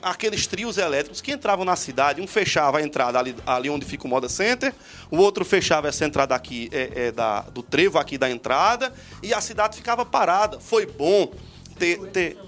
[0.00, 4.06] aqueles trios elétricos que entravam na cidade, um fechava a entrada ali, ali onde fica
[4.06, 4.72] o Moda Center,
[5.10, 8.90] o outro fechava essa entrada aqui é, é, da, do trevo aqui da entrada,
[9.22, 10.58] e a cidade ficava parada.
[10.60, 11.30] Foi bom
[11.78, 11.98] ter.
[12.06, 12.38] ter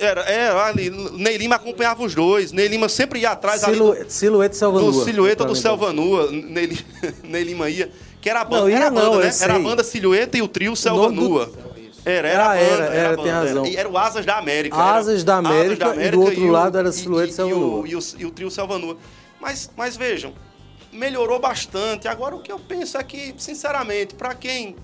[0.00, 2.50] era, era ali, Ney Lima acompanhava os dois.
[2.50, 4.90] Ney Lima sempre ia atrás Silu, ali do, Silhueta Selvanua.
[4.90, 6.32] Do Silhueta do Selvanua.
[6.32, 6.76] Ney,
[7.22, 7.88] Ney Lima ia.
[8.20, 9.30] Que era a banda, não, era, a banda, não, né?
[9.40, 11.52] era a banda Silhueta e o trio Selvanua.
[12.04, 13.66] Era, era, ah, era, banda, era, era, tem razão.
[13.66, 14.76] E era o Asas da América.
[14.76, 17.88] Asas, da América, Asas da América, e do outro e lado era Silhueta Selvanua.
[17.88, 18.96] E, o, e o trio Selvanua.
[19.40, 20.34] Mas, mas vejam,
[20.92, 22.08] melhorou bastante.
[22.08, 24.76] Agora, o que eu penso é que, sinceramente, para quem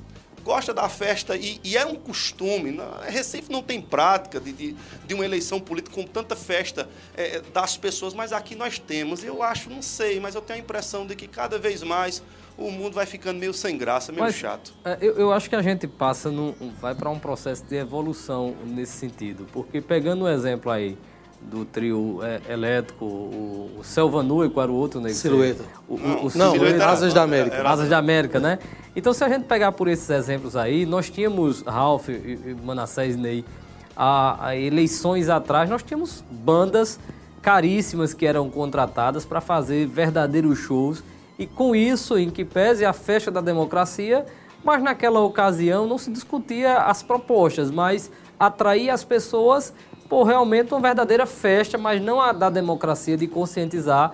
[0.44, 2.72] gosta da festa e, e, é um costume.
[2.72, 2.84] Né?
[3.08, 4.76] Recife não tem prática de, de,
[5.06, 9.22] de uma eleição política com tanta festa é, das pessoas, mas aqui nós temos.
[9.22, 12.22] Eu acho, não sei, mas eu tenho a impressão de que cada vez mais
[12.58, 14.74] o mundo vai ficando meio sem graça, meio Mas, chato.
[14.84, 18.54] É, eu, eu, acho que a gente passa, no, vai para um processo de evolução
[18.66, 19.46] nesse sentido.
[19.52, 20.98] Porque pegando um exemplo aí
[21.40, 25.10] do trio é, elétrico, o, o Selva Nua e qual era o outro, né?
[25.10, 25.62] Silhueta.
[25.88, 27.56] O, o, o não, Silhueta Asas da América.
[27.56, 28.58] Era, Asas da América, né?
[28.96, 33.44] Então, se a gente pegar por esses exemplos aí, nós tínhamos, Ralph e Manassés Ney,
[33.96, 36.98] a, a eleições atrás, nós tínhamos bandas
[37.40, 41.04] caríssimas que eram contratadas para fazer verdadeiros shows
[41.38, 44.26] e com isso, em que pese a festa da democracia,
[44.64, 49.72] mas naquela ocasião não se discutia as propostas, mas atrair as pessoas
[50.08, 54.12] por realmente uma verdadeira festa, mas não a da democracia, de conscientizar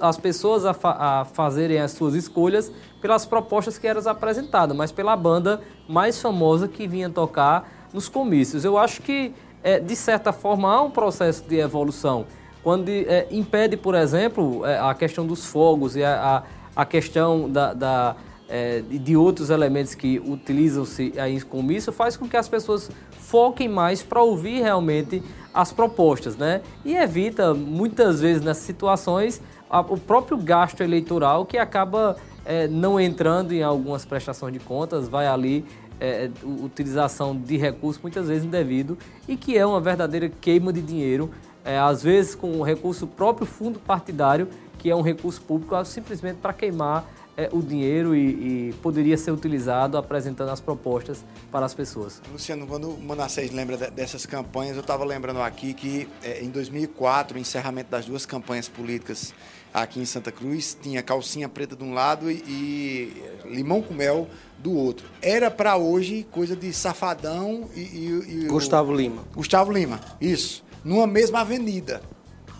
[0.00, 4.92] as pessoas a, fa a, fazerem as suas escolhas pelas propostas que eram apresentadas, mas
[4.92, 8.64] pela banda mais famosa que vinha tocar nos comícios.
[8.64, 12.26] Eu acho que, é, de certa forma, há um processo de evolução
[12.68, 16.44] quando é, impede, por exemplo, é, a questão dos fogos e a,
[16.76, 22.14] a, a questão da, da é, de outros elementos que utilizam-se aí com isso, faz
[22.14, 25.22] com que as pessoas foquem mais para ouvir realmente
[25.54, 26.60] as propostas, né?
[26.84, 33.00] E evita, muitas vezes, nessas situações, a, o próprio gasto eleitoral que acaba é, não
[33.00, 35.64] entrando em algumas prestações de contas, vai ali
[35.98, 41.30] é, utilização de recursos muitas vezes indevido e que é uma verdadeira queima de dinheiro
[41.68, 46.36] é, às vezes com o recurso próprio fundo partidário, que é um recurso público simplesmente
[46.36, 47.04] para queimar
[47.36, 52.22] é, o dinheiro e, e, poderia ser utilizado apresentando as propostas para as pessoas.
[52.32, 57.36] Luciano, quando o Manassés lembra dessas campanhas, eu estava lembrando aqui que é, em 2004,
[57.36, 59.34] o encerramento das duas campanhas políticas
[59.72, 64.26] aqui em Santa Cruz, tinha calcinha preta de um lado e, e limão com mel
[64.58, 65.06] do outro.
[65.20, 69.22] Era para hoje coisa de safadão e, e, e Gustavo o, Lima.
[69.34, 72.00] Gustavo Lima, isso numa mesma avenida.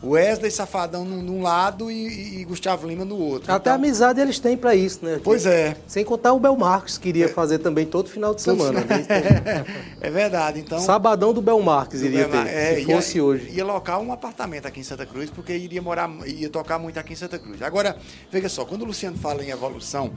[0.03, 3.53] Wesley Safadão num, num lado e, e, Gustavo Lima no outro.
[3.53, 5.21] Até então, amizade eles têm para isso, né?
[5.23, 5.77] Pois é.
[5.87, 7.29] Sem contar o Bel Marques, que iria é.
[7.29, 8.81] fazer também todo final de semana.
[8.81, 9.07] Né?
[10.01, 10.79] é verdade, então...
[10.79, 13.51] Sabadão do Bel Marques iria ter, é, se fosse ia, hoje.
[13.51, 17.15] Ia locar um apartamento aqui em Santa Cruz, porque iria morar, ia tocar muito aqui
[17.15, 17.61] em Santa Cruz.
[17.63, 17.97] Agora,
[18.31, 20.13] veja só, quando o Luciano fala em evolução,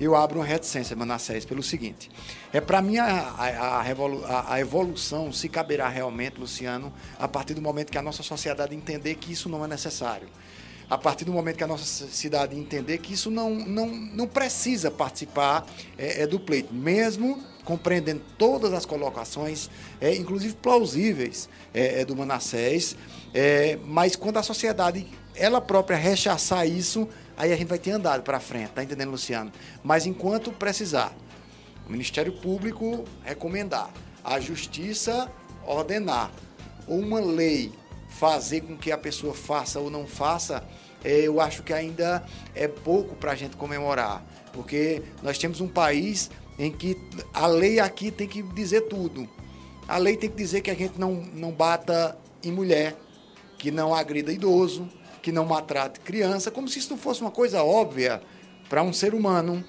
[0.00, 2.10] eu abro uma reticência, Manassés, pelo seguinte.
[2.52, 7.62] É para mim a, a, a, a, evolução se caberá realmente, Luciano, a partir do
[7.62, 10.28] momento que a nossa sociedade entender que isso não é necessário.
[10.88, 14.90] a partir do momento que a nossa cidade entender que isso não, não, não precisa
[14.90, 22.04] participar é, é do pleito, mesmo compreendendo todas as colocações, é, inclusive plausíveis, é, é
[22.04, 22.96] do Manassés,
[23.32, 28.22] é, mas quando a sociedade ela própria rechaçar isso, aí a gente vai ter andado
[28.22, 29.50] para frente, tá entendendo, Luciano?
[29.82, 31.12] Mas enquanto precisar,
[31.88, 33.90] o Ministério Público recomendar,
[34.22, 35.30] a Justiça
[35.66, 36.30] ordenar,
[36.86, 37.72] ou uma lei
[38.18, 40.62] fazer com que a pessoa faça ou não faça,
[41.02, 42.24] é, eu acho que ainda
[42.54, 46.96] é pouco para a gente comemorar, porque nós temos um país em que
[47.32, 49.28] a lei aqui tem que dizer tudo.
[49.86, 52.96] A lei tem que dizer que a gente não, não bata em mulher,
[53.58, 54.88] que não agrida idoso,
[55.20, 58.22] que não maltrate criança, como se isso não fosse uma coisa óbvia
[58.68, 59.64] para um ser humano.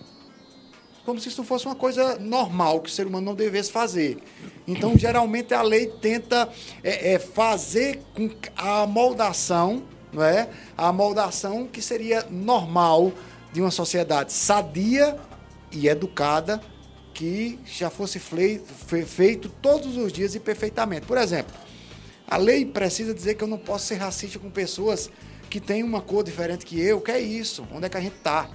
[1.06, 4.18] Como se isso fosse uma coisa normal que o ser humano não devesse fazer.
[4.68, 6.50] Então, geralmente, a lei tenta
[6.84, 10.50] é, é, fazer com a moldação, não é?
[10.76, 13.14] A moldação que seria normal
[13.54, 15.16] de uma sociedade sadia
[15.72, 16.60] e educada
[17.14, 21.06] que já fosse feito todos os dias e perfeitamente.
[21.06, 21.56] Por exemplo,
[22.28, 25.10] a lei precisa dizer que eu não posso ser racista com pessoas
[25.50, 27.00] que têm uma cor diferente que eu.
[27.00, 27.66] Que é isso?
[27.72, 28.50] Onde é que a gente está?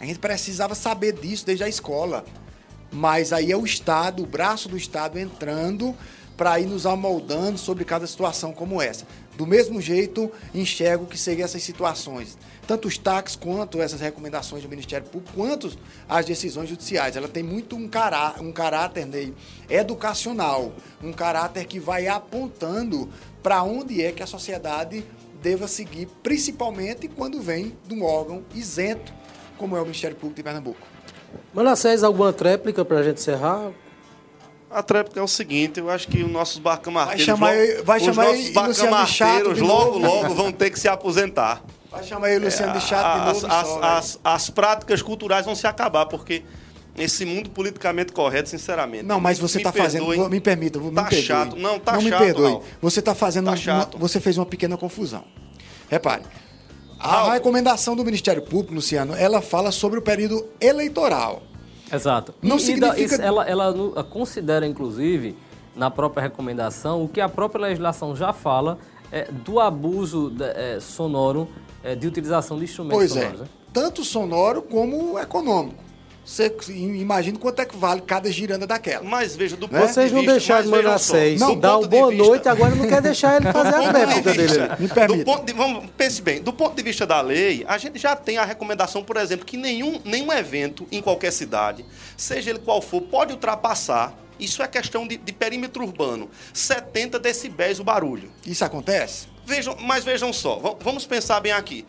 [0.00, 2.24] A gente precisava saber disso desde a escola.
[2.90, 5.94] Mas aí é o Estado, o braço do Estado entrando
[6.36, 9.04] para ir nos amoldando sobre cada situação como essa.
[9.36, 12.38] Do mesmo jeito, enxergo que seriam essas situações.
[12.66, 15.76] Tanto os taques quanto essas recomendações do Ministério Público, quanto
[16.08, 17.16] as decisões judiciais.
[17.16, 19.34] Ela tem muito um, cará um caráter Ney,
[19.68, 23.08] educacional, um caráter que vai apontando
[23.42, 25.04] para onde é que a sociedade
[25.42, 29.12] deva seguir, principalmente quando vem de um órgão isento,
[29.58, 30.80] como é o Ministério Público de Pernambuco.
[31.52, 33.70] Manassés, alguma tréplica para a gente encerrar?
[34.70, 38.00] A tréplica é o seguinte, eu acho que os nossos barcamarteiros, vai chamar, logo, vai
[38.00, 41.62] chamar os nossos barcamarteiros logo, logo vão ter que se aposentar.
[41.90, 43.46] Vai chamar aí o Luciano de chato de novo.
[43.46, 46.42] As, só, as, as, práticas culturais vão se acabar, porque
[46.98, 49.04] esse mundo politicamente correto, sinceramente.
[49.04, 50.06] Não, mas você está fazendo.
[50.28, 51.22] Me permita, me tá perdoe.
[51.22, 51.56] chato.
[51.56, 52.12] Não, tá não chato.
[52.12, 52.60] me perdoe.
[52.82, 53.46] Você está fazendo.
[53.46, 55.24] Tá uma, você fez uma pequena confusão.
[55.88, 56.22] Repare.
[56.98, 61.42] A recomendação do Ministério Público, Luciano, ela fala sobre o período eleitoral.
[61.92, 62.34] Exato.
[62.42, 63.14] Não e, significa...
[63.14, 65.36] Isso, ela, ela considera, inclusive,
[65.76, 68.78] na própria recomendação, o que a própria legislação já fala
[69.12, 71.48] é, do abuso de, é, sonoro
[71.82, 73.40] é, de utilização de instrumentos pois sonoros.
[73.40, 73.44] É.
[73.44, 73.48] Né?
[73.72, 75.87] Tanto sonoro como econômico.
[76.28, 79.02] Você imagina quanto é que vale cada giranda daquela.
[79.02, 82.46] Mas veja, do ponto Vocês de não deixaram de Manassés não, dar uma boa noite,
[82.46, 84.52] agora não quer deixar ele fazer a réplica dele.
[84.78, 85.16] Me permita.
[85.16, 88.14] Do ponto de, vamos, pense bem, do ponto de vista da lei, a gente já
[88.14, 91.82] tem a recomendação, por exemplo, que nenhum, nenhum evento em qualquer cidade,
[92.14, 96.30] seja ele qual for, pode ultrapassar isso é questão de, de, perímetro urbano.
[96.52, 98.30] 70 decibéis o barulho.
[98.46, 99.26] Isso acontece?
[99.44, 101.84] Vejam, mas vejam só, vamos pensar bem aqui.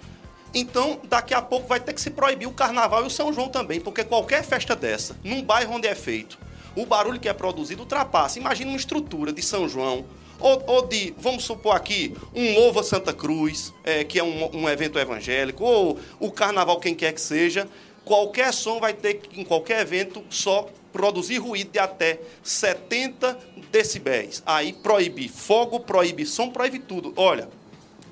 [0.54, 3.50] Então, daqui a pouco vai ter que se proibir o carnaval e o São João
[3.50, 6.40] também, porque qualquer festa dessa, num bairro onde é feito,
[6.76, 8.40] o barulho que é produzido ultrapassa.
[8.40, 10.06] Imagina uma estrutura de São João,
[10.40, 14.70] ou, ou de, vamos supor aqui, um Louva Santa Cruz, é, que é um, um
[14.70, 17.68] evento evangélico, ou o carnaval, quem quer que seja.
[18.06, 23.38] Qualquer som vai ter que, em qualquer evento, só produzir ruído de até 70
[23.72, 24.42] decibéis.
[24.46, 27.14] Aí proíbe fogo, proíbe som, proíbe tudo.
[27.16, 27.50] Olha,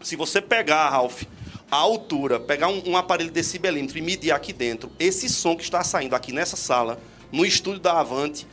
[0.03, 1.23] se você pegar, Ralph,
[1.69, 5.83] a altura, pegar um, um aparelho decibelímetro e medir aqui dentro, esse som que está
[5.83, 6.99] saindo aqui nessa sala,
[7.31, 8.47] no estúdio da Avante,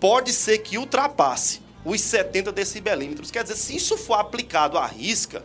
[0.00, 3.30] pode ser que ultrapasse os 70 decibelímetros.
[3.30, 5.44] Quer dizer, se isso for aplicado à risca,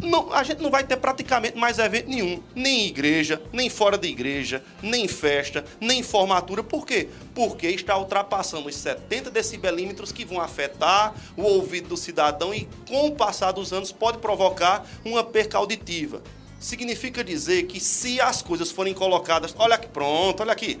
[0.00, 2.42] não, a gente não vai ter praticamente mais evento nenhum.
[2.54, 6.62] Nem em igreja, nem fora da igreja, nem festa, nem formatura.
[6.62, 7.08] Por quê?
[7.34, 13.06] Porque está ultrapassando os 70 decibelímetros que vão afetar o ouvido do cidadão e, com
[13.06, 16.22] o passar dos anos, pode provocar uma perca auditiva.
[16.58, 19.54] Significa dizer que se as coisas forem colocadas.
[19.58, 20.80] Olha aqui, pronto, olha aqui.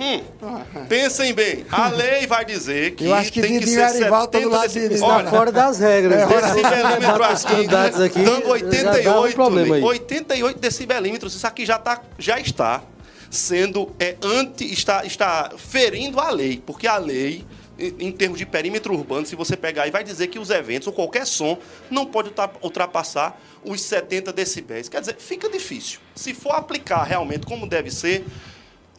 [0.00, 0.22] Hum,
[0.88, 4.40] pensem bem, a lei vai dizer que, Eu acho que tem que ser Arival, 70
[4.40, 6.22] todo lado Está Olha, fora das regras.
[6.22, 12.82] É, decibelímetro aqui, aqui, dando 88, um 88 decibelímetros, isso aqui já, tá, já está
[13.30, 17.44] sendo é, anti, está, está ferindo a lei, porque a lei
[17.98, 20.92] em termos de perímetro urbano, se você pegar e vai dizer que os eventos ou
[20.92, 21.58] qualquer som
[21.90, 22.30] não pode
[22.62, 24.88] ultrapassar os 70 decibéis.
[24.88, 25.98] Quer dizer, fica difícil.
[26.14, 28.26] Se for aplicar realmente como deve ser,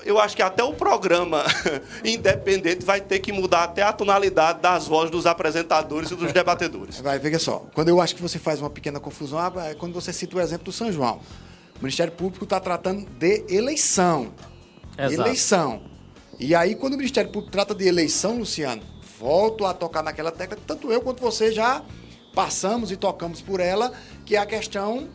[0.03, 1.43] eu acho que até o programa
[2.03, 6.99] independente vai ter que mudar até a tonalidade das vozes dos apresentadores e dos debatedores.
[6.99, 7.65] Vai, veja só.
[7.73, 10.65] Quando eu acho que você faz uma pequena confusão, é quando você cita o exemplo
[10.65, 11.19] do São João.
[11.75, 14.33] O Ministério Público está tratando de eleição.
[14.97, 15.13] Exato.
[15.21, 15.81] Eleição.
[16.39, 18.81] E aí, quando o Ministério Público trata de eleição, Luciano,
[19.19, 21.83] volto a tocar naquela tecla, tanto eu quanto você já
[22.33, 23.91] passamos e tocamos por ela,
[24.25, 25.09] que é a questão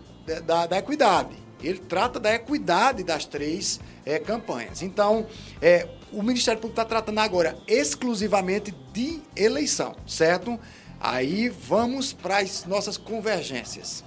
[0.44, 1.37] da, da equidade.
[1.62, 4.81] Ele trata da equidade das três é, campanhas.
[4.81, 5.27] Então,
[5.61, 10.59] é, o Ministério Público está tratando agora exclusivamente de eleição, certo?
[11.00, 14.04] Aí vamos para as nossas convergências.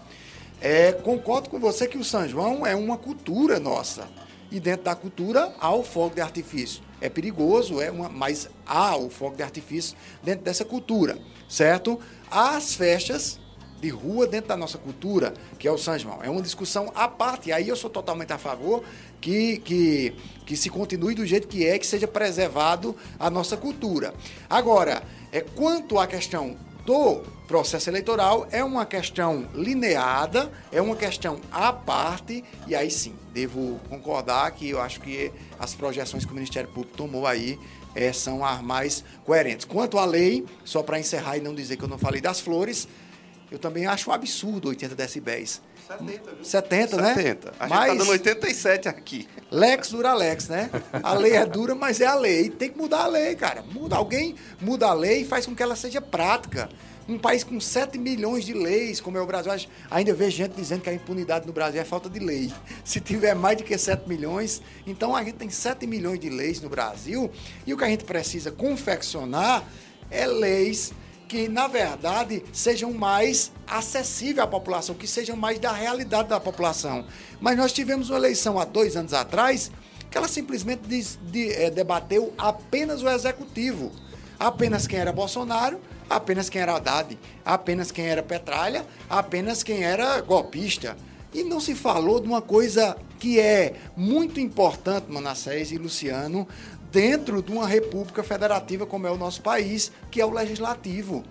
[0.62, 4.08] É, concordo com você que o São João é uma cultura nossa.
[4.52, 6.82] E dentro da cultura há o fogo de artifício.
[7.00, 12.00] É perigoso, é uma, mas há o fogo de artifício dentro dessa cultura, certo?
[12.32, 13.39] As festas
[13.80, 16.20] de rua dentro da nossa cultura, que é o São João.
[16.22, 17.50] É uma discussão à parte.
[17.50, 18.84] E aí eu sou totalmente a favor
[19.22, 20.16] que, que,
[20.46, 24.14] que se continue do jeito que é, que seja preservado a nossa cultura.
[24.50, 31.40] Agora, é, quanto à questão do processo eleitoral, é uma questão lineada, é uma questão
[31.52, 36.36] à parte, e aí sim, devo concordar que eu acho que as projeções que o
[36.36, 37.60] Ministério Público tomou aí
[37.96, 39.66] é, são as mais coerentes.
[39.66, 42.88] Quanto à lei, só para encerrar e não dizer que eu não falei das flores,
[43.52, 45.62] eu também acho um absurdo 80 decibéis.
[45.88, 46.45] 70, viu?
[46.45, 47.16] 70, né?
[47.16, 47.54] 70.
[47.60, 47.88] A gente mas...
[47.88, 49.28] tá dando 87 aqui.
[49.50, 50.70] Lex dura Lex, né?
[51.02, 52.50] A lei é dura, mas é a lei.
[52.50, 53.64] Tem que mudar a lei, cara.
[53.64, 56.70] Muda alguém, muda a lei e faz com que ela seja prática.
[57.08, 59.52] Um país com 7 milhões de leis, como é o Brasil,
[59.89, 62.54] ainda vejo gente dizendo que a impunidade no Brasil é falta de lei.
[62.86, 66.62] Se tiver mais de que 7 milhões, então a gente tem 7 milhões de leis
[66.62, 67.32] no Brasil
[67.66, 69.64] e o que a gente precisa confeccionar
[70.12, 70.93] é leis
[71.30, 77.06] que, na verdade, sejam mais acessíveis à população, que sejam mais da realidade da população.
[77.40, 79.72] Mas nós tivemos uma eleição há dois anos atrás
[80.10, 83.92] que ela simplesmente de, de, é, debateu apenas o executivo.
[84.40, 87.16] Apenas quem era Bolsonaro, apenas quem era Haddad,
[87.46, 90.98] apenas quem era Petralha, apenas quem era golpista.
[91.32, 96.48] E não se falou de uma coisa que é muito importante, Manassés e Luciano,
[96.92, 101.24] dentro de uma república federativa como é o nosso país, que é o legislativo.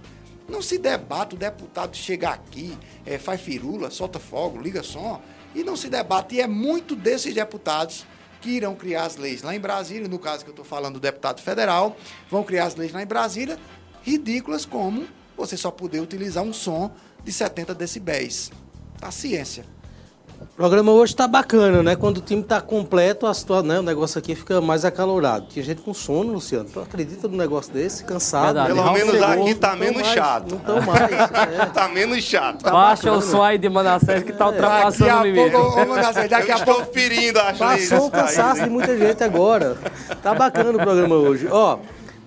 [0.48, 5.20] Não se debate o deputado chegar aqui, é, faz firula, solta fogo, liga som,
[5.54, 6.36] e não se debate.
[6.36, 8.06] E é muito desses deputados
[8.40, 11.00] que irão criar as leis lá em Brasília, no caso que eu estou falando do
[11.00, 11.96] deputado federal,
[12.30, 13.58] vão criar as leis lá em Brasília,
[14.02, 15.06] ridículas como
[15.36, 16.90] você só poder utilizar um som
[17.22, 18.50] de 70 decibéis.
[19.00, 19.64] A ciência.
[20.40, 21.96] O programa hoje está bacana, né?
[21.96, 23.80] Quando o time está completo, a situação, né?
[23.80, 25.46] o negócio aqui fica mais acalorado.
[25.48, 26.68] Tinha gente com sono, Luciano.
[26.72, 28.04] Tu acredita num negócio desse?
[28.04, 28.54] Cansado.
[28.54, 28.72] Verdade.
[28.72, 30.50] Pelo menos aqui tá menos mais, chato.
[30.52, 31.00] Não tão mais.
[31.00, 31.66] É.
[31.74, 32.62] tá menos chato.
[32.62, 33.16] Tá Baixa bacana.
[33.16, 34.48] o som aí de Manassés que tá é.
[34.48, 35.50] ultrapassando o limite.
[35.50, 36.92] Pouco, ô, Manassés, daqui Eu a pouco...
[36.92, 39.76] ferindo as Passou o cansaço de muita gente agora.
[40.22, 41.48] Tá bacana o programa hoje.
[41.50, 41.78] Ó...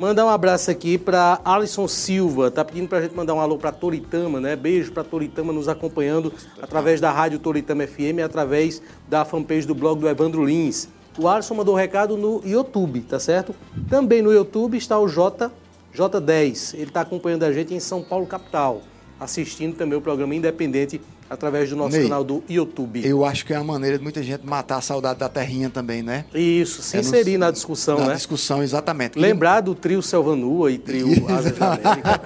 [0.02, 3.56] Mandar um abraço aqui para Alisson Silva, tá pedindo para a gente mandar um alô
[3.56, 4.56] para Toritama, né?
[4.56, 9.76] Beijo para Toritama nos acompanhando através da Rádio Toritama FM e através da fanpage do
[9.76, 10.90] blog do Evandro Lins.
[11.20, 13.54] O Alisson mandou um recado no YouTube, tá certo?
[13.88, 15.52] Também no YouTube está o J,
[15.94, 16.74] J10.
[16.74, 18.82] Ele está acompanhando a gente em São Paulo, capital,
[19.20, 21.00] assistindo também o programa independente
[21.32, 23.08] através do nosso Ney, canal do YouTube.
[23.08, 26.04] Eu acho que é uma maneira de muita gente matar a saudade da terrinha também,
[26.04, 26.26] né?
[26.34, 28.10] Isso, se é inserir no, na discussão, na né?
[28.10, 29.18] Na discussão, exatamente.
[29.18, 32.22] Lembrar do trio Selvanua e trio Asas da América.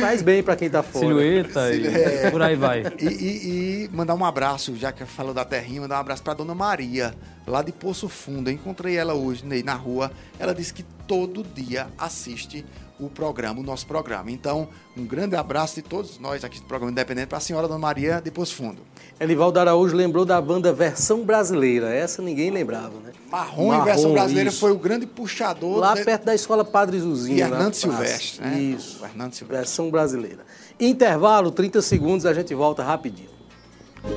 [0.00, 1.06] faz bem para quem tá fora.
[1.06, 2.30] Silhueta e é.
[2.30, 2.84] por aí vai.
[2.98, 6.32] E, e, e, mandar um abraço, já que falou da terrinha, mandar um abraço para
[6.32, 7.14] dona Maria,
[7.46, 8.48] lá de Poço Fundo.
[8.48, 10.10] Eu encontrei ela hoje, Ney, na rua.
[10.38, 12.64] Ela disse que todo dia assiste
[12.98, 14.30] o programa, o nosso programa.
[14.30, 17.78] Então, um grande abraço de todos nós aqui do programa Independente para a senhora Dona
[17.78, 18.78] Maria de Poço Fundo.
[19.20, 21.92] Elivaldo Araújo lembrou da banda Versão Brasileira.
[21.92, 23.12] Essa ninguém lembrava, né?
[23.30, 24.60] Marrom, Marrom Versão Brasileira isso.
[24.60, 25.78] foi o grande puxador.
[25.78, 26.04] Lá de...
[26.04, 27.38] perto da escola Padre Zuzinho.
[27.38, 28.58] E Hernando Silvestre, né?
[28.58, 29.04] Isso.
[29.04, 29.56] Hernando Silvestre.
[29.56, 30.40] Versão Brasileira.
[30.78, 33.37] Intervalo, 30 segundos, a gente volta rapidinho.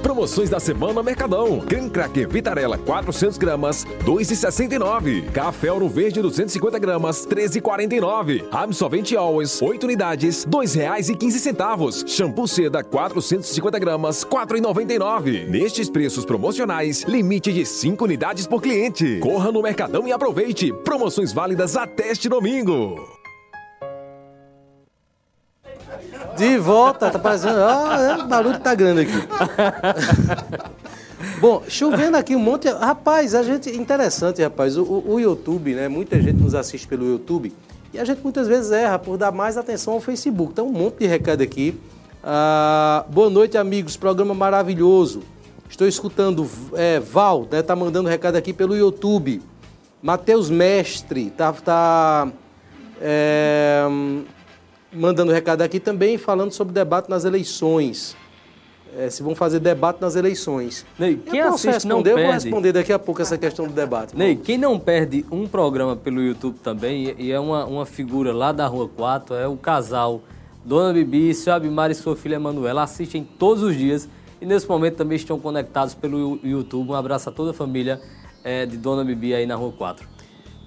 [0.01, 1.59] Promoções da semana Mercadão.
[1.61, 5.31] Creme Cracker Vitarella 400 gramas, 2,69.
[5.31, 8.45] Café Ouro Verde 250 gramas, 13,49.
[8.51, 12.07] Absorvente Always, 8 unidades, R$ 2,15.
[12.07, 15.47] Shampoo Seda 450 gramas, 4,99.
[15.47, 19.19] Nestes preços promocionais, limite de 5 unidades por cliente.
[19.19, 20.73] Corra no Mercadão e aproveite.
[20.83, 23.20] Promoções válidas até este domingo.
[26.41, 27.59] De volta, tá parecendo.
[27.59, 29.13] Ah, o barulho tá grande aqui.
[31.39, 32.67] Bom, chovendo aqui um monte.
[32.67, 33.69] Rapaz, a gente.
[33.69, 34.75] Interessante, rapaz.
[34.75, 35.87] O, o, YouTube, né?
[35.87, 37.53] Muita gente nos assiste pelo YouTube.
[37.93, 40.53] E a gente muitas vezes erra por dar mais atenção ao Facebook.
[40.53, 41.79] Então, um monte de recado aqui.
[42.23, 43.95] Ah, boa noite, amigos.
[43.95, 45.21] Programa maravilhoso.
[45.69, 47.61] Estou escutando é, Val, né?
[47.61, 49.43] Tá mandando recado aqui pelo YouTube.
[50.01, 51.53] Matheus Mestre, tá.
[51.53, 52.29] tá
[52.99, 53.85] é,
[54.93, 58.15] mandando recado aqui também falando sobre debate nas eleições.
[58.97, 60.85] É, se vão fazer debate nas eleições.
[60.99, 62.19] Ney, quem eu assiste responder, não perde...
[62.19, 64.17] Eu vou responder daqui a pouco essa questão do debate.
[64.17, 68.51] Ney, quem não perde um programa pelo YouTube também, e é uma, uma figura lá
[68.51, 70.21] da Rua 4, é o casal
[70.65, 74.09] Dona Bibi, seu Abimar e sua filha Manuela, assistem todos os dias
[74.41, 76.89] e nesse momento também estão conectados pelo YouTube.
[76.89, 78.01] Um abraço a toda a família
[78.43, 80.10] é, de Dona Bibi aí na Rua 4.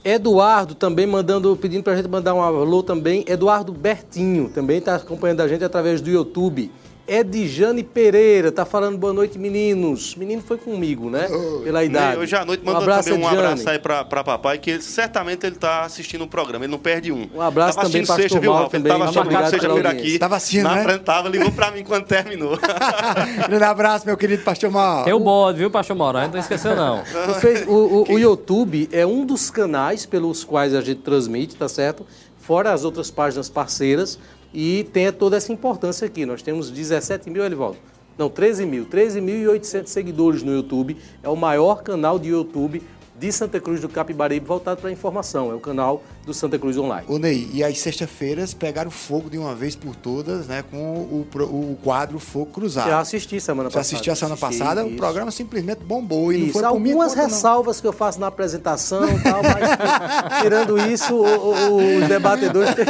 [0.04, 3.24] Eduardo também mandando, pedindo para a gente mandar um alô também.
[3.26, 6.70] Eduardo Bertinho também está acompanhando a gente através do YouTube.
[7.06, 10.14] Edjane Pereira tá falando boa noite, meninos.
[10.14, 11.28] Menino foi comigo, né?
[11.62, 12.18] Pela idade.
[12.18, 14.82] Hoje à noite mandando um abraço, também um abraço aí pra, pra papai, que ele,
[14.82, 17.28] certamente ele tá assistindo o programa, ele não perde um.
[17.34, 18.72] Um abraço tava também para sexta, viu, Ralf?
[18.72, 20.18] Ele tava assistindo sexta-feira aqui.
[20.18, 20.82] Tava assistindo, na né?
[20.82, 22.58] frente, tava, ligou pra mim quando terminou.
[23.48, 25.04] Grande abraço, meu querido Pastor Mauro.
[25.04, 26.18] Tem o bode, viu, Pastor Mauro?
[26.18, 27.02] A gente não esqueceu, não.
[27.68, 32.06] o, o, o YouTube é um dos canais pelos quais a gente transmite, tá certo?
[32.38, 34.18] Fora as outras páginas parceiras,
[34.54, 36.24] e tem toda essa importância aqui.
[36.24, 37.76] Nós temos 17 mil, Elivaldo?
[38.16, 38.86] Não, 13 mil.
[38.86, 40.96] 13.800 seguidores no YouTube.
[41.22, 42.80] É o maior canal de YouTube
[43.18, 45.50] de Santa Cruz do Capibaribe voltado para a informação.
[45.50, 47.06] É o canal do Santa Cruz Online.
[47.08, 50.64] Ô Ney, e as sexta-feiras pegaram fogo de uma vez por todas, né?
[50.70, 52.88] Com o, o quadro Fogo Cruzado.
[52.88, 53.94] Já assisti semana Já passada.
[53.96, 54.94] assisti a semana assisti, passada, isso.
[54.94, 56.32] o programa simplesmente bombou.
[56.32, 60.40] E Isso, não foi algumas conta, ressalvas que eu faço na apresentação e tal, mas
[60.42, 61.24] tirando isso, o-
[61.72, 62.84] o- os debatedores não.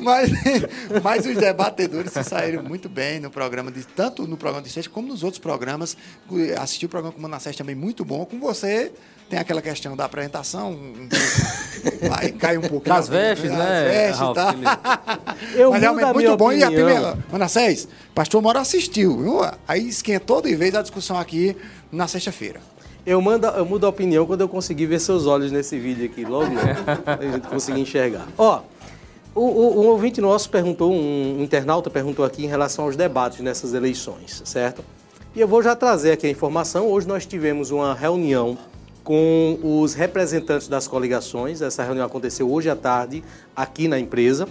[0.00, 0.30] Mas,
[1.02, 4.90] mas os debatedores se saíram muito bem no programa, de, tanto no programa de sexta
[4.90, 5.96] como nos outros programas.
[6.58, 8.24] Assisti o programa com o Manassés também muito bom.
[8.24, 8.92] Com você,
[9.28, 10.78] tem aquela questão da apresentação,
[12.38, 12.94] cai um pouquinho.
[12.94, 14.54] Das vestes, né, vestes, Ralf, tá?
[15.54, 16.52] Eu Mas mudo realmente muito bom.
[16.52, 16.86] E a opinião.
[16.86, 19.16] primeira, Manassés, pastor Moro assistiu.
[19.18, 19.40] viu?
[19.66, 21.56] Aí esquentou de vez a discussão aqui
[21.90, 22.60] na sexta-feira.
[23.06, 26.24] Eu, mando, eu mudo a opinião quando eu conseguir ver seus olhos nesse vídeo aqui,
[26.24, 26.50] logo,
[27.04, 28.26] pra gente conseguir enxergar.
[28.36, 28.60] Ó,
[29.34, 33.40] o, o- um ouvinte nosso perguntou, um, um internauta perguntou aqui em relação aos debates
[33.40, 34.84] nessas eleições, certo?
[35.34, 36.88] E eu vou já trazer aqui a informação.
[36.88, 38.58] Hoje nós tivemos uma reunião
[39.10, 41.60] com os representantes das coligações.
[41.60, 43.24] Essa reunião aconteceu hoje à tarde
[43.56, 44.46] aqui na empresa.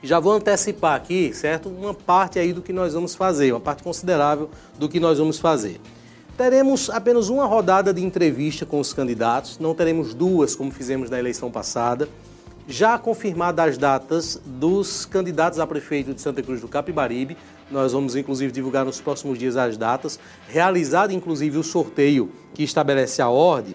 [0.00, 1.68] Já vou antecipar aqui, certo?
[1.68, 5.40] Uma parte aí do que nós vamos fazer, uma parte considerável do que nós vamos
[5.40, 5.80] fazer.
[6.36, 11.18] Teremos apenas uma rodada de entrevista com os candidatos, não teremos duas como fizemos na
[11.18, 12.08] eleição passada.
[12.68, 17.36] Já confirmadas as datas dos candidatos a prefeito de Santa Cruz do Capibaribe,
[17.70, 23.20] nós vamos inclusive divulgar nos próximos dias as datas, realizado inclusive o sorteio que estabelece
[23.20, 23.74] a ordem.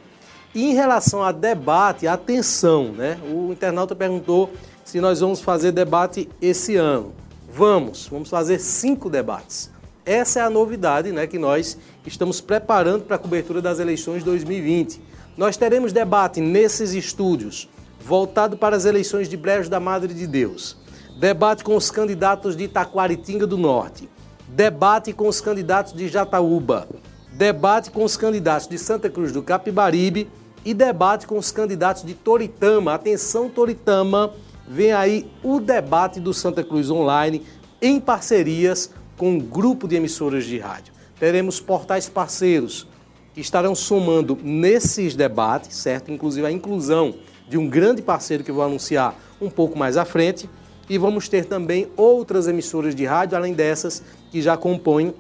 [0.56, 3.20] E em relação a debate, atenção, né?
[3.30, 4.52] O internauta perguntou
[4.86, 7.14] se nós vamos fazer debate esse ano.
[7.52, 9.70] Vamos, vamos fazer cinco debates.
[10.06, 15.02] Essa é a novidade né, que nós estamos preparando para a cobertura das eleições 2020.
[15.36, 17.68] Nós teremos debate nesses estúdios,
[18.08, 20.78] voltado para as eleições de Brejo da Madre de Deus.
[21.20, 24.10] Debate com os candidatos de Itaquaritinga do Norte.
[24.48, 26.88] Debate com os candidatos de Jataúba.
[27.34, 30.30] Debate com os candidatos de Santa Cruz do Capibaribe
[30.64, 32.94] e debate com os candidatos de Toritama.
[32.94, 34.32] Atenção, Toritama,
[34.66, 37.46] vem aí o debate do Santa Cruz Online
[37.82, 40.94] em parcerias com um grupo de emissoras de rádio.
[41.20, 42.88] Teremos portais parceiros
[43.34, 46.10] que estarão somando nesses debates, certo?
[46.10, 47.14] Inclusive a inclusão
[47.48, 50.50] de um grande parceiro que vou anunciar um pouco mais à frente.
[50.90, 55.14] E vamos ter também outras emissoras de rádio, além dessas que já compõem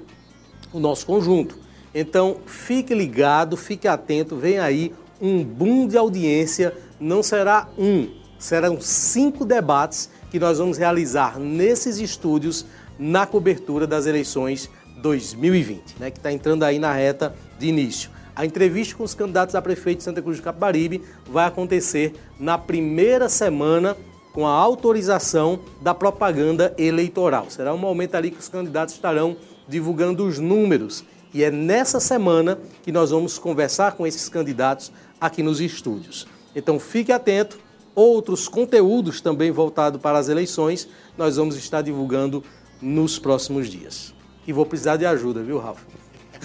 [0.71, 1.57] o nosso conjunto.
[1.93, 6.73] Então, fique ligado, fique atento, vem aí um boom de audiência.
[6.99, 8.09] Não será um,
[8.39, 12.65] serão cinco debates que nós vamos realizar nesses estúdios
[12.99, 14.69] na cobertura das eleições
[15.01, 18.09] 2020, né, que está entrando aí na reta de início.
[18.37, 22.55] A entrevista com os candidatos a prefeito de Santa Cruz do Capibaribe vai acontecer na
[22.55, 23.97] primeira semana
[24.31, 27.49] com a autorização da propaganda eleitoral.
[27.49, 29.35] Será um momento ali que os candidatos estarão
[29.67, 31.03] divulgando os números.
[31.33, 36.27] E é nessa semana que nós vamos conversar com esses candidatos aqui nos estúdios.
[36.55, 37.57] Então fique atento.
[37.95, 42.43] Outros conteúdos também voltados para as eleições nós vamos estar divulgando
[42.79, 44.13] nos próximos dias.
[44.45, 45.79] E vou precisar de ajuda, viu, Ralf?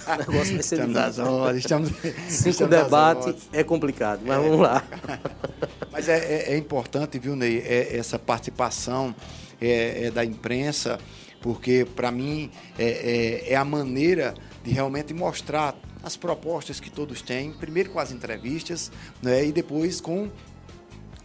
[0.06, 1.88] O negócio vai ser Estamos às horas, estamos,
[2.28, 3.36] Cinco estamos horas.
[3.52, 4.82] é complicado, mas vamos lá.
[5.92, 9.14] Mas é, é- é importante, viu, Ney, é- essa participação
[9.60, 10.98] é, é da imprensa,
[11.42, 14.32] porque, para mim, é, é- é a maneira
[14.64, 18.90] de realmente mostrar as propostas que todos têm, primeiro com as entrevistas,
[19.22, 20.30] né, e depois com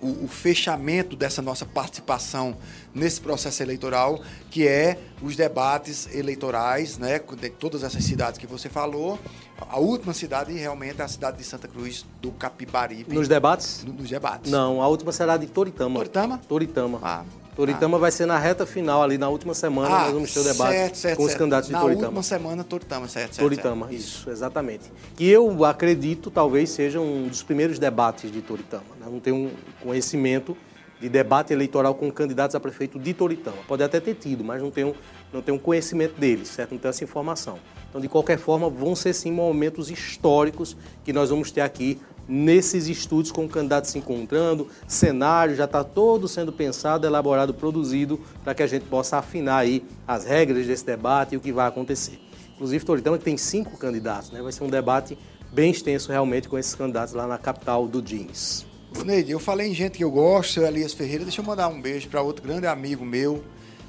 [0.02, 2.56] o, o fechamento dessa nossa participação
[2.94, 4.22] nesse processo eleitoral,
[4.52, 9.20] que é os debates eleitorais, né, de todas essas cidades que você falou.
[9.60, 13.16] A última cidade realmente é a cidade de Santa Cruz do Capibaribe.
[13.16, 13.84] Nos debates?
[13.84, 14.52] No- Nos debates.
[14.52, 15.96] Não, a última será de Toritama.
[15.96, 16.38] Toritama?
[16.48, 17.00] Toritama.
[17.02, 17.24] Ah,
[17.58, 20.74] Toritama vai ser na reta final, ali na última semana, nós vamos ter o debate
[20.76, 21.40] certo, certo, com os certo.
[21.40, 22.06] candidatos de Na Toritama.
[22.06, 23.40] última semana, Toritama, certo, certo.
[23.40, 24.92] Toritama, isso, exatamente.
[25.16, 28.84] Que eu acredito talvez seja um dos primeiros debates de Toritama.
[29.00, 29.08] né?
[29.12, 29.52] Não tenho um
[29.82, 30.56] conhecimento
[31.00, 33.58] de debate eleitoral com candidatos a prefeito de Toritama.
[33.68, 34.96] Pode até ter tido, mas não tenho,
[35.32, 36.72] não tenho conhecimento deles, certo?
[36.72, 37.60] Não tenho essa informação.
[37.90, 42.88] Então, de qualquer forma, vão ser sim momentos históricos que nós vamos ter aqui nesses
[42.88, 48.62] estudos com candidatos se encontrando, cenário já está todo sendo pensado, elaborado, produzido para que
[48.62, 52.20] a gente possa afinar aí as regras desse debate e o que vai acontecer.
[52.56, 54.42] Inclusive, Toritama tem cinco candidatos, né?
[54.42, 55.18] vai ser um debate
[55.54, 58.66] bem extenso realmente com esses candidatos lá na capital do jeans.
[59.06, 61.82] Neide, eu falei em gente que eu gosto, seu Elias Ferreira, deixa eu mandar um
[61.82, 63.44] beijo para outro grande amigo meu,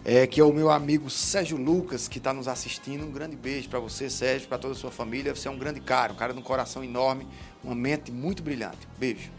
[0.05, 3.05] é, que é o meu amigo Sérgio Lucas, que está nos assistindo.
[3.05, 5.35] Um grande beijo para você, Sérgio, para toda a sua família.
[5.35, 7.27] Você é um grande cara, um cara de um coração enorme,
[7.65, 8.79] uma mente muito brilhante.
[8.99, 9.31] Beijo.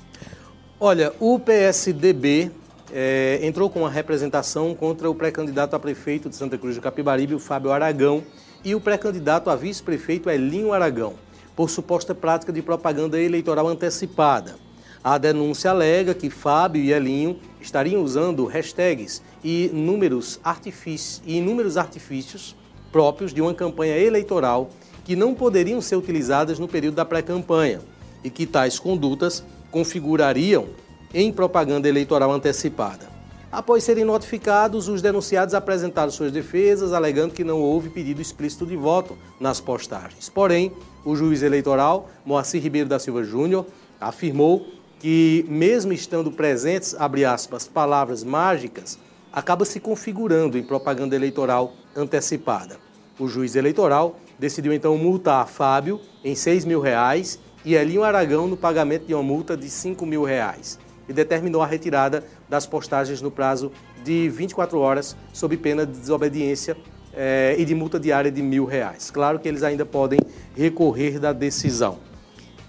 [0.80, 2.51] Olha, o PSDB
[2.91, 7.36] é, entrou com uma representação contra o pré-candidato a prefeito de Santa Cruz do Capibaribe,
[7.36, 8.24] o Fábio Aragão,
[8.63, 11.13] e o pré-candidato a vice-prefeito, Elinho Aragão,
[11.55, 14.68] por suposta prática de propaganda eleitoral antecipada.
[15.02, 21.78] A denúncia alega que Fábio e Elinho estariam usando hashtags e números artifícios, e inúmeros
[21.78, 22.54] artifícios
[22.91, 24.70] próprios de uma campanha eleitoral
[25.06, 27.80] que não poderiam ser utilizadas no período da pré-campanha
[28.24, 29.41] e que tais condutas
[29.72, 30.68] configurariam
[31.14, 33.08] em propaganda eleitoral antecipada.
[33.50, 38.76] Após serem notificados, os denunciados apresentaram suas defesas, alegando que não houve pedido explícito de
[38.76, 40.30] voto nas postagens.
[40.30, 40.72] Porém,
[41.06, 43.66] o juiz eleitoral, Moacir Ribeiro da Silva Júnior,
[44.00, 44.68] afirmou
[45.00, 49.00] que, mesmo estando presentes, abre aspas, palavras mágicas,
[49.32, 52.78] acaba se configurando em propaganda eleitoral antecipada.
[53.18, 58.58] O juiz eleitoral decidiu então multar Fábio em 6 mil reais e Elinho Aragão no
[58.58, 63.32] pagamento de uma multa de 5 mil reais e determinou a retirada das postagens no
[63.32, 63.72] prazo
[64.04, 66.78] de 24 horas, sob pena de desobediência
[67.14, 69.10] eh, e de multa diária de mil reais.
[69.12, 70.20] Claro que eles ainda podem
[70.56, 72.09] recorrer da decisão.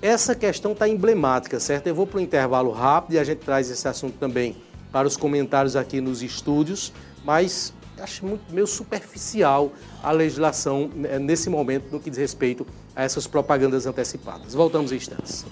[0.03, 1.87] Essa questão está emblemática, certo?
[1.87, 4.57] Eu vou para o intervalo rápido e a gente traz esse assunto também
[4.91, 6.93] para os comentários aqui nos estúdios,
[7.23, 9.71] mas acho muito meio superficial
[10.03, 14.55] a legislação né, nesse momento no que diz respeito a essas propagandas antecipadas.
[14.55, 15.45] Voltamos em instantes.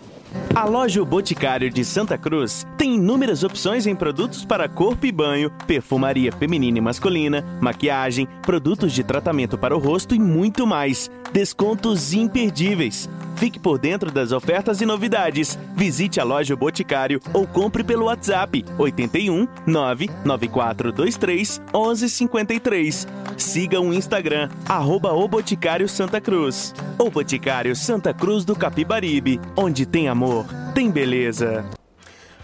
[0.55, 5.13] A loja o Boticário de Santa Cruz tem inúmeras opções em produtos para corpo e
[5.13, 11.11] banho, perfumaria feminina e masculina, maquiagem, produtos de tratamento para o rosto e muito mais.
[11.33, 13.09] Descontos imperdíveis.
[13.39, 15.57] Fique por dentro das ofertas e novidades.
[15.77, 23.07] Visite a loja Boticário ou compre pelo WhatsApp 81 99423 1153.
[23.37, 26.75] Siga o Instagram, arroba o Boticário Santa Cruz.
[26.99, 31.65] O Boticário Santa Cruz do Capibaribe, onde tem amor, tem beleza.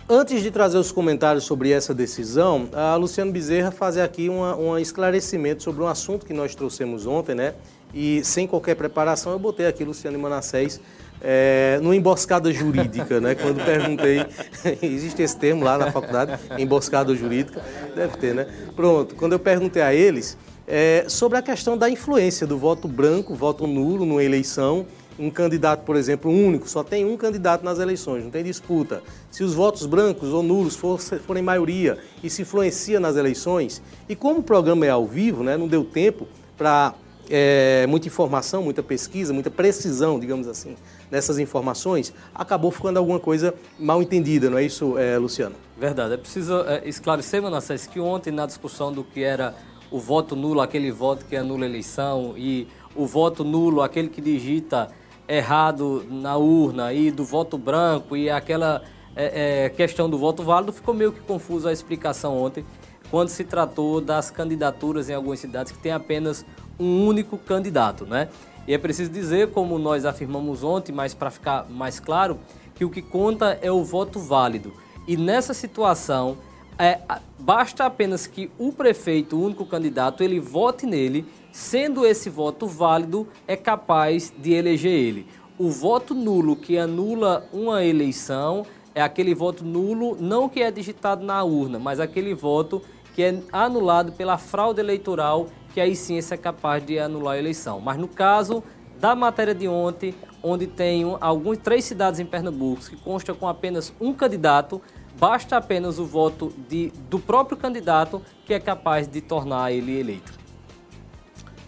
[0.09, 5.63] Antes de trazer os comentários sobre essa decisão, a Luciano Bezerra fazer aqui um esclarecimento
[5.63, 7.55] sobre um assunto que nós trouxemos ontem, né?
[7.95, 10.81] E sem qualquer preparação, eu botei aqui Luciano e Manassés
[11.23, 13.35] é, numa emboscada jurídica, né?
[13.35, 14.27] Quando perguntei,
[14.83, 17.63] existe esse termo lá na faculdade, emboscada jurídica,
[17.95, 18.47] deve ter, né?
[18.77, 20.37] Pronto, quando eu perguntei a eles
[20.67, 24.87] é, sobre a questão da influência do voto branco, voto nulo numa eleição,
[25.19, 29.03] um candidato, por exemplo, único, só tem um candidato nas eleições, não tem disputa.
[29.31, 33.81] Se os votos brancos ou nulos for, forem maioria, isso influencia nas eleições.
[34.09, 36.27] E como o programa é ao vivo, né, não deu tempo
[36.59, 36.95] para
[37.31, 40.77] é, muita informação, muita pesquisa, muita precisão, digamos assim,
[41.11, 45.55] nessas informações, acabou ficando alguma coisa mal entendida, não é isso, é, Luciano?
[45.79, 46.15] Verdade.
[46.15, 49.55] É preciso é, esclarecer, Manassés, que ontem na discussão do que era
[49.91, 54.21] o voto nulo, aquele voto que anula a eleição, e o voto nulo, aquele que
[54.21, 54.91] digita
[55.29, 58.83] errado na urna, e do voto branco, e aquela
[59.17, 62.65] é, é, questão do voto válido, ficou meio que confuso a explicação ontem,
[63.11, 66.45] quando se tratou das candidaturas em algumas cidades que tem apenas
[66.79, 68.29] um único candidato, né?
[68.67, 72.39] E é preciso dizer, como nós afirmamos ontem, mas para ficar mais claro,
[72.75, 74.73] que o que conta é o voto válido.
[75.07, 76.39] E nessa situação,
[76.79, 76.99] é,
[77.39, 83.29] basta apenas que o prefeito, o único candidato, ele vote nele, sendo esse voto válido,
[83.47, 85.27] é capaz de eleger ele.
[85.59, 91.25] O voto nulo que anula uma eleição é aquele voto nulo, não que é digitado
[91.25, 92.83] na urna, mas aquele voto
[93.15, 97.39] que é anulado pela fraude eleitoral, que aí sim esse é capaz de anular a
[97.39, 97.81] eleição.
[97.81, 98.63] Mas no caso
[99.01, 103.93] da matéria de ontem, onde tem alguns três cidades em Pernambuco que consta com apenas
[104.01, 104.81] um candidato,
[105.19, 110.44] basta apenas o voto de, do próprio candidato que é capaz de tornar ele eleito.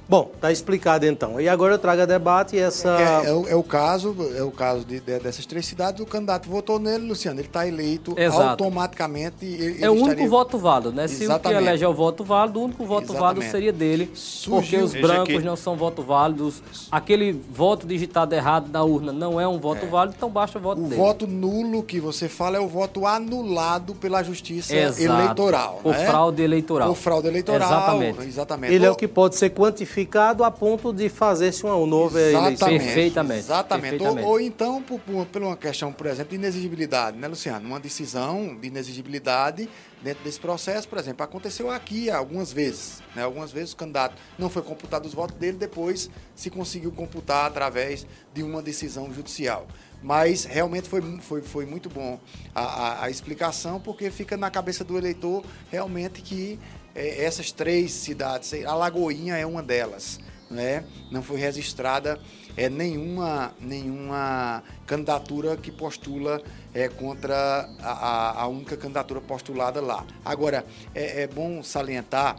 [0.09, 1.41] Bom, está explicado então.
[1.41, 2.97] E agora eu trago a debate essa.
[3.25, 6.01] É, é, o, é, o, caso, é o caso de, de, dessas três cidades.
[6.01, 7.41] O candidato votou nele, Luciano.
[7.41, 8.65] Ele está eleito Exato.
[8.65, 9.45] automaticamente.
[9.45, 10.29] Ele, é o único estaria...
[10.29, 11.09] voto válido, né?
[11.09, 13.21] Se o que elege é o voto válido, o único voto Exatamente.
[13.21, 14.11] válido seria dele.
[14.15, 14.81] Surgiu...
[14.81, 16.63] Porque os brancos não são voto válidos.
[16.89, 19.89] Aquele voto digitado errado na urna não é um voto é.
[19.89, 21.01] válido, então baixa o voto o dele.
[21.01, 25.03] O voto nulo que você fala é o voto anulado pela justiça Exato.
[25.03, 25.81] eleitoral.
[25.83, 26.07] Por né?
[26.07, 26.89] fraude eleitoral.
[26.91, 27.69] Por fraude eleitoral.
[27.69, 28.23] Exatamente.
[28.23, 28.73] Exatamente.
[28.73, 29.96] Ele é o que pode ser quantificado
[30.45, 32.69] a ponto de fazer-se uma nova eleição.
[32.69, 33.41] Perfeitamente.
[33.41, 33.91] Exatamente.
[33.91, 34.27] Perfeitamente.
[34.27, 37.67] Ou, ou, então, por, por, por, uma questão, por exemplo, de inexigibilidade, né, Luciano?
[37.67, 39.69] Uma decisão de inexigibilidade
[40.03, 43.03] dentro desse processo, por exemplo, aconteceu aqui algumas vezes.
[43.15, 43.23] Né?
[43.23, 48.07] Algumas vezes o candidato não foi computado os votos dele, depois se conseguiu computar através
[48.33, 49.67] de uma decisão judicial.
[50.03, 52.21] Mas realmente foi, foi, foi muito bom
[52.55, 56.59] a, a, a explicação, porque fica na cabeça do eleitor realmente que
[56.97, 60.19] é, essas três cidades, a Lagoinha é uma delas
[60.51, 62.21] né, não foi registrada
[62.57, 66.41] é, nenhuma, nenhuma candidatura que postula
[66.73, 70.07] é, contra a, a única candidatura postulada lá.
[70.25, 72.37] Agora, é, é bom salientar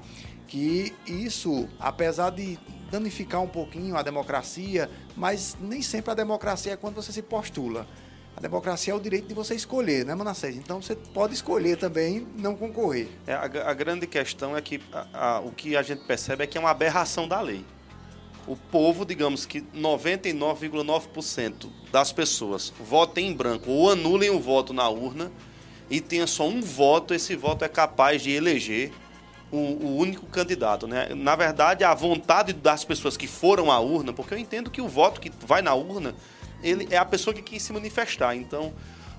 [0.48, 2.58] que isso, apesar de
[2.90, 7.86] danificar um pouquinho a democracia, mas nem sempre a democracia é quando você se postula.
[8.38, 10.56] A democracia é o direito de você escolher, né, Manassés?
[10.56, 13.10] Então você pode escolher também não concorrer.
[13.26, 16.48] É, a, a, grande questão é que a, a, o que a gente percebe é
[16.48, 17.66] que é uma aberração da lei
[18.48, 24.88] o povo, digamos que 99,9% das pessoas votem em branco ou anulem o voto na
[24.88, 25.30] urna
[25.90, 28.94] e tenha só um voto, esse voto é capaz de eleger
[29.52, 30.88] o, o, único candidato.
[30.88, 31.10] Né?
[31.14, 34.88] Na verdade, a vontade das pessoas que foram à urna, porque eu entendo que o
[34.88, 36.16] voto que vai na urna
[36.64, 38.36] ele é a pessoa que quis se manifestar.
[38.36, 38.74] Então,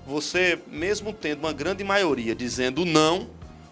[0.05, 3.29] você, mesmo tendo uma grande maioria dizendo não,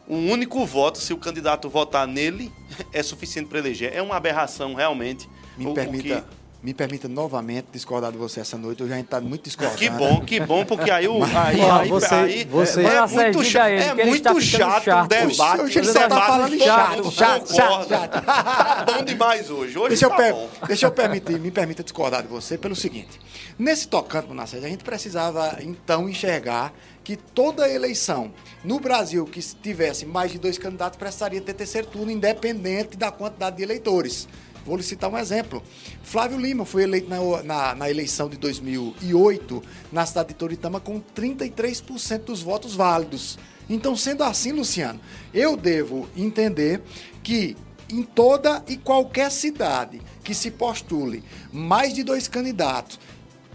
[0.07, 2.51] um único voto, se o candidato votar nele,
[2.93, 3.93] é suficiente para eleger.
[3.93, 5.29] É uma aberração, realmente.
[5.57, 6.19] Me o, permita.
[6.19, 6.36] O que...
[6.67, 8.81] Me permita novamente discordar de você essa noite.
[8.81, 9.77] Eu já está muito discordando.
[9.77, 11.23] Que bom, que bom, porque aí o.
[11.23, 15.07] Aí, aí, você, aí, você, é, é muito, chato, é muito tá chato, chato o
[15.07, 15.61] debate.
[15.61, 18.25] Hoje você está falando chato, chato, chato, chato.
[18.25, 19.79] Tá bom demais hoje.
[19.79, 20.49] Hoje deixa, tá eu bom.
[20.67, 23.17] deixa eu permitir, me permita discordar de você pelo seguinte.
[23.57, 30.05] Nesse tocante, Monacete, a gente precisava então enxergar que toda eleição no Brasil que tivesse
[30.05, 34.27] mais de dois candidatos precisaria ter terceiro turno, independente da quantidade de eleitores.
[34.67, 35.63] Vou lhe citar um exemplo.
[36.03, 39.63] Flávio Lima foi eleito na, na, na, eleição de 2008
[39.93, 43.39] na cidade de Toritama com 33% dos votos válidos.
[43.69, 44.99] Então, sendo assim, Luciano,
[45.33, 46.81] eu devo entender
[47.23, 47.55] que
[47.89, 52.99] em toda e qualquer cidade que se postule mais de dois candidatos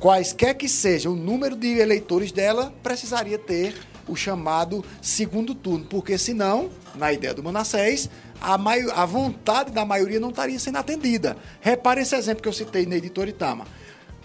[0.01, 3.75] quaisquer que seja o número de eleitores dela, precisaria ter
[4.09, 8.11] o chamado segundo turno, porque senão, na ideia do Manassés,
[8.43, 11.37] a, a vontade da maioria não estaria sendo atendida.
[11.61, 13.67] Repare esse exemplo que eu citei na editora Itama.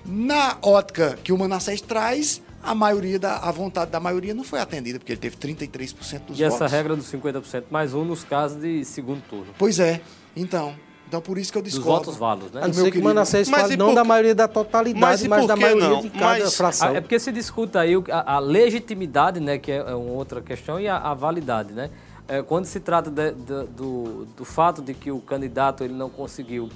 [0.05, 4.59] Na ótica que o Manassés traz, a maioria da a vontade da maioria não foi
[4.59, 6.39] atendida, porque ele teve 33% dos e votos.
[6.39, 9.53] E essa regra dos 50% mais um nos casos de segundo turno.
[9.57, 10.01] Pois é.
[10.35, 10.75] Então,
[11.07, 12.05] então, por isso que eu discordo.
[12.05, 12.61] Dos votos válidos, né?
[12.63, 15.55] A não ser que o Manassés fale não da maioria da totalidade, mas, mas da
[15.55, 16.01] maioria não?
[16.01, 16.95] de cada mas, fração.
[16.95, 20.87] É porque se discuta aí a, a, legitimidade, né, que é uma outra questão, e
[20.87, 21.89] a, a validade, né?
[22.27, 26.09] É, quando se trata de, de, do, do fato de que o candidato ele não
[26.09, 26.69] conseguiu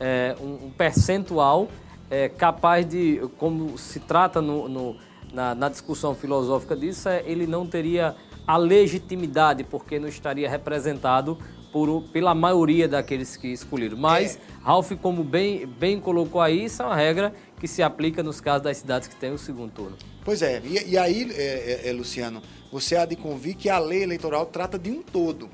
[0.00, 1.68] é, um, um, percentual
[2.10, 4.96] é, capaz de, como se trata no, no
[5.32, 8.14] na, na, discussão filosófica disso, é, ele não teria
[8.46, 11.36] a legitimidade, porque não estaria representado
[11.72, 13.96] por, pela maioria daqueles que escolheram.
[13.96, 14.40] Mas, é.
[14.62, 18.62] Ralph, como bem, bem colocou aí, isso é uma regra que se aplica nos casos
[18.62, 19.96] das cidades que têm o segundo turno.
[20.24, 23.78] Pois é, e, e aí, é, é, é, Luciano, você há de convir que a
[23.78, 25.48] lei eleitoral trata de um todo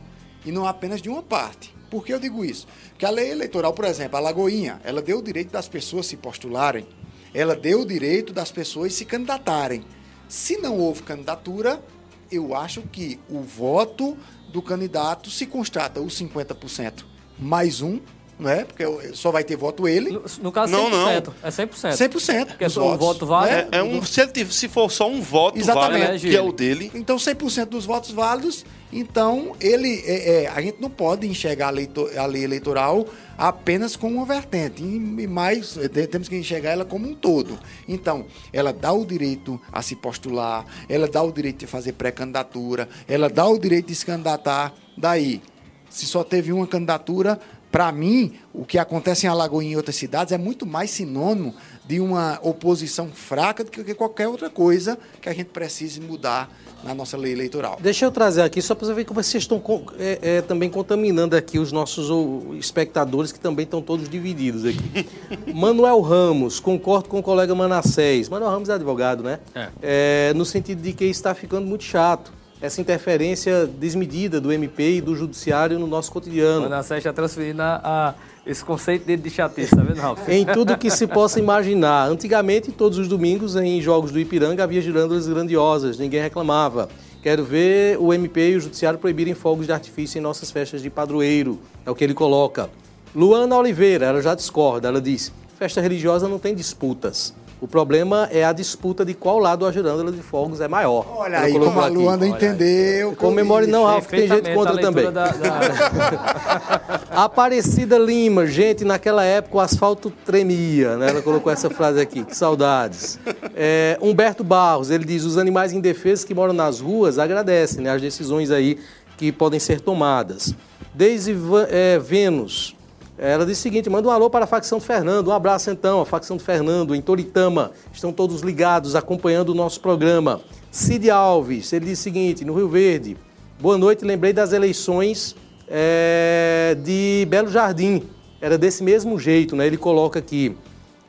[0.45, 1.75] e não apenas de uma parte.
[1.91, 2.67] Por que eu digo isso?
[2.91, 6.17] Porque a lei eleitoral, por exemplo, a Lagoinha, ela deu o direito das pessoas se
[6.17, 6.87] postularem,
[7.35, 9.85] ela deu o direito das pessoas se candidatarem.
[10.29, 11.83] Se não houve candidatura,
[12.31, 14.17] eu acho que o voto
[14.51, 18.01] do candidato se constata os 50% mais um,
[18.39, 18.65] não é?
[18.65, 20.11] Porque só vai ter voto ele.
[20.11, 20.77] No, no caso, 100%.
[20.77, 21.09] Não, não.
[21.09, 21.69] É 100%.
[21.71, 22.47] 100%.
[22.47, 23.51] Porque o voto vale.
[23.51, 26.07] É, é um, se, ele, se for só um voto Exatamente.
[26.07, 26.91] vale, que é o dele.
[26.95, 28.65] Então, 100% dos votos válidos.
[28.93, 33.07] Então, ele, é, é, a gente não pode enxergar a, leitor, a lei eleitoral
[33.39, 37.59] apenas como uma vertente, e mais é, temos que enxergar ela como um todo.
[37.89, 42.89] Então, ela dá o direito a se postular, ela dá o direito de fazer pré-candidatura,
[43.09, 44.75] ela dá o direito de se candidatar.
[44.97, 45.41] Daí,
[45.89, 47.41] se só teve uma candidatura,
[47.73, 51.55] para mim, o que acontece em Alagoinha e outras cidades é muito mais sinônimo
[51.87, 56.51] de uma oposição fraca do que qualquer outra coisa que a gente precise mudar
[56.85, 57.79] na nossa lei eleitoral.
[57.81, 59.63] Deixa eu trazer aqui, só para você ver como vocês estão
[59.99, 62.11] é, é, também contaminando aqui os nossos
[62.59, 65.09] espectadores, que também estão todos divididos aqui.
[65.55, 68.29] Manuel Ramos, concordo com o colega Manassés.
[68.29, 69.41] Manuel Ramos é advogado, né?
[69.55, 69.69] É.
[69.83, 75.01] é no sentido de que está ficando muito chato essa interferência desmedida do MP e
[75.01, 76.63] do Judiciário no nosso cotidiano.
[76.63, 78.15] Manassés está transferindo a, a,
[78.47, 80.29] esse conceito dele de chatice, tá vendo, Ralf?
[80.29, 82.09] em tudo que se possa imaginar.
[82.09, 86.89] Antigamente, todos os domingos, em jogos do Ipiranga, havia girândolas grandiosas, ninguém reclamava.
[87.21, 90.89] Quero ver o MP e o Judiciário proibirem fogos de artifício em nossas festas de
[90.89, 91.59] padroeiro.
[91.85, 92.71] É o que ele coloca.
[93.15, 97.35] Luana Oliveira, ela já discorda, ela diz: festa religiosa não tem disputas.
[97.63, 101.07] O problema é a disputa de qual lado a girândola de fogos é maior.
[101.17, 103.15] Olha aí como a Luanda entendeu.
[103.15, 105.13] Comemore não, Ralf, tem gente contra também.
[105.13, 107.01] Da, da...
[107.23, 111.11] Aparecida Lima, gente, naquela época o asfalto tremia, né?
[111.11, 113.21] Ela colocou essa frase aqui, que saudades.
[113.55, 118.03] É, Humberto Barros, ele diz, os animais indefesos que moram nas ruas agradecem né, as
[118.03, 118.77] decisões aí
[119.17, 120.53] que podem ser tomadas.
[120.93, 121.33] Desde
[121.71, 122.75] é, Vênus,
[123.19, 125.29] ela diz o seguinte: manda um alô para a facção do Fernando.
[125.29, 127.73] Um abraço então, a facção do Fernando, em Toritama.
[127.93, 130.41] Estão todos ligados, acompanhando o nosso programa.
[130.71, 133.17] Cid Alves, ele diz o seguinte: no Rio Verde,
[133.61, 135.37] boa noite, lembrei das eleições
[135.69, 138.03] é, de Belo Jardim.
[138.41, 139.67] Era desse mesmo jeito, né?
[139.67, 140.57] Ele coloca aqui.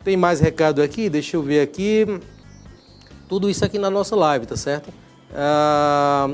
[0.03, 1.09] Tem mais recado aqui?
[1.09, 2.05] Deixa eu ver aqui.
[3.27, 4.93] Tudo isso aqui na nossa live, tá certo?
[5.33, 6.29] Ah,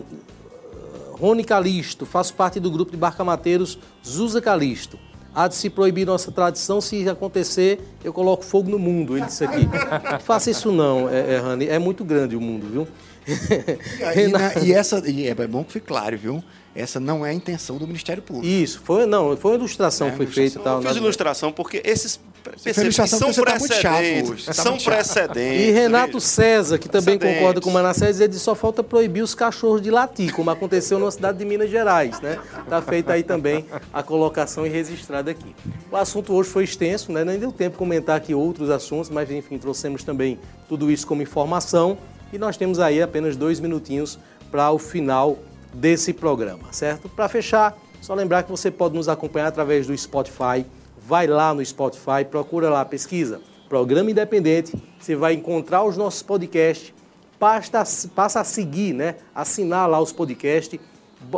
[1.14, 5.00] Rony Calisto, faço parte do grupo de barcamateiros Zusa Calisto
[5.34, 9.44] há de se proibir nossa tradição, se acontecer, eu coloco fogo no mundo, ele disse
[9.44, 9.68] aqui.
[10.12, 12.88] Não faça isso não, é, é, Rani, é muito grande o mundo, viu?
[13.28, 16.44] E, e, e essa, e é bom que fique claro, viu?
[16.76, 18.48] Essa não é a intenção do Ministério Público.
[18.48, 20.60] Isso, foi, não, foi uma ilustração é, que foi feita.
[20.60, 24.46] Tal, eu fiz ilustração porque esses percepções são tá precedentes.
[24.46, 25.68] Tá são precedentes.
[25.68, 29.82] E Renato César, que também concorda com o Manassés, ele só falta proibir os cachorros
[29.82, 32.20] de latir, como aconteceu na cidade de Minas Gerais.
[32.22, 32.40] Né?
[32.64, 35.56] Está feita aí também a colocação e registrada aqui.
[35.92, 37.24] O assunto hoje foi extenso, né?
[37.24, 41.22] nem deu tempo de comentar aqui outros assuntos, mas enfim, trouxemos também tudo isso como
[41.22, 41.98] informação.
[42.32, 44.20] E nós temos aí apenas dois minutinhos
[44.52, 45.40] para o final
[45.74, 47.10] desse programa, certo?
[47.10, 50.66] Para fechar, só lembrar que você pode nos acompanhar através do Spotify.
[51.10, 54.76] Vai lá no Spotify, procura lá, pesquisa Programa Independente.
[55.00, 56.94] Você vai encontrar os nossos podcasts.
[57.40, 59.16] Passa, a seguir, né?
[59.34, 60.80] Assinar lá os podcasts.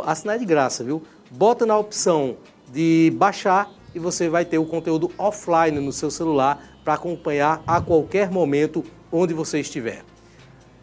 [0.04, 1.02] Assinar é de graça, viu?
[1.30, 2.36] Bota na opção
[2.70, 7.80] de baixar e você vai ter o conteúdo offline no seu celular para acompanhar a
[7.80, 10.04] qualquer momento onde você estiver.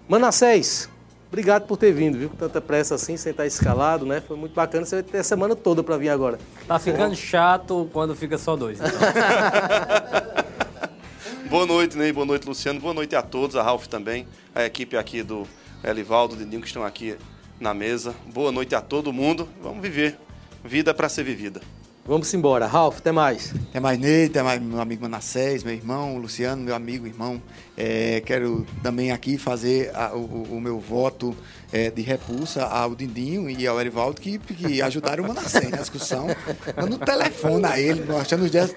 [0.08, 0.90] Manassés,
[1.30, 2.28] Obrigado por ter vindo, viu?
[2.30, 4.20] Com tanta pressa assim, sem estar escalado, né?
[4.20, 4.84] Foi muito bacana.
[4.84, 6.40] Você vai ter a semana toda para vir agora.
[6.68, 8.80] Tá ficando chato quando fica só dois.
[8.80, 8.90] Então.
[11.48, 12.12] Boa noite, Ney.
[12.12, 12.80] Boa noite, Luciano.
[12.80, 15.48] Boa noite a todos, a Ralf também, a equipe aqui do
[15.84, 17.16] Elivaldo, do Dindinho, que estão aqui
[17.60, 18.16] na mesa.
[18.34, 19.48] Boa noite a todo mundo.
[19.62, 20.18] Vamos viver.
[20.64, 21.62] Vida para ser vivida.
[22.06, 22.66] Vamos embora.
[22.66, 23.54] Ralf, até mais.
[23.70, 24.26] Até mais, Ney.
[24.26, 27.40] Até mais, meu amigo Manassés, meu irmão, Luciano, meu amigo, irmão.
[27.82, 31.34] É, quero também aqui fazer a, o, o, meu voto
[31.72, 36.28] é, de repulsa ao Dindinho e ao Erivaldo que, que ajudaram o Manassés na discussão.
[36.76, 38.76] Manda um telefone a ele, achando os dias.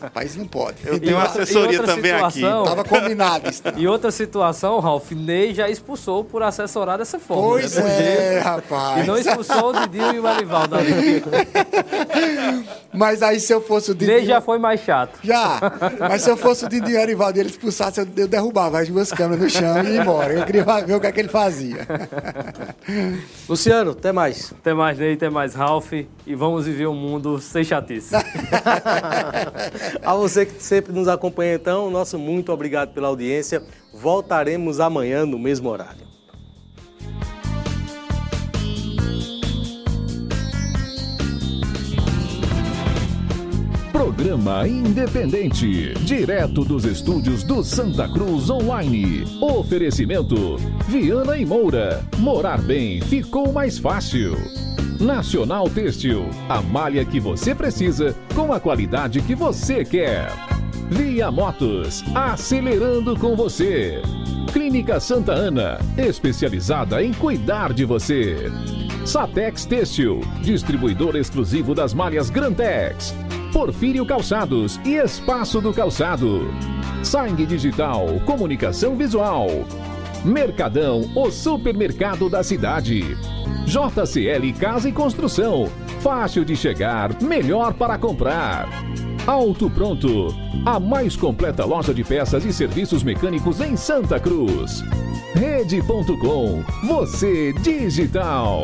[0.00, 0.76] Rapaz, não pode.
[0.84, 2.68] Eu tenho uma assessoria também situação, aqui.
[2.68, 3.62] Tava combinado isso.
[3.76, 7.42] E outra situação, Ralf, Ney já expulsou por assessorar dessa forma.
[7.42, 8.36] Pois né?
[8.36, 9.02] é, rapaz.
[9.02, 10.76] E não expulsou o Dindinho e o Erivaldo.
[12.92, 14.18] Mas aí se eu fosse o Dindinho.
[14.18, 15.18] Ney já foi mais chato.
[15.24, 15.58] Já.
[15.98, 18.80] Mas se eu fosse o Dindinho e o Erivaldo e ele expulsasse, eu eu derrubava
[18.80, 20.32] as duas câmeras no chão e ia embora.
[20.32, 21.86] Eu queria ver o que, é que ele fazia.
[23.48, 24.52] Luciano, até mais.
[24.52, 25.92] Até mais, Ney, até mais, Ralph.
[25.92, 28.14] E vamos viver um mundo sem chatice.
[30.02, 33.62] A você que sempre nos acompanha, então, nosso muito obrigado pela audiência.
[33.92, 36.09] Voltaremos amanhã no mesmo horário.
[44.00, 49.26] Programa Independente, direto dos estúdios do Santa Cruz Online.
[49.42, 50.56] Oferecimento:
[50.88, 52.02] Viana e Moura.
[52.16, 54.38] Morar bem ficou mais fácil.
[54.98, 60.32] Nacional Têxtil, a malha que você precisa com a qualidade que você quer.
[60.88, 64.00] Via Motos, acelerando com você.
[64.50, 68.50] Clínica Santa Ana, especializada em cuidar de você.
[69.04, 73.14] Satex Têxtil, distribuidor exclusivo das malhas Grantex.
[73.52, 76.48] Porfírio Calçados e Espaço do Calçado.
[77.02, 79.48] Sangue Digital, Comunicação Visual.
[80.24, 83.16] Mercadão, o supermercado da cidade.
[83.66, 85.68] JCL Casa e Construção.
[86.00, 88.68] Fácil de chegar, melhor para comprar.
[89.30, 90.34] Auto Pronto,
[90.66, 94.82] a mais completa loja de peças e serviços mecânicos em Santa Cruz.
[95.36, 98.60] Rede.com, você digital.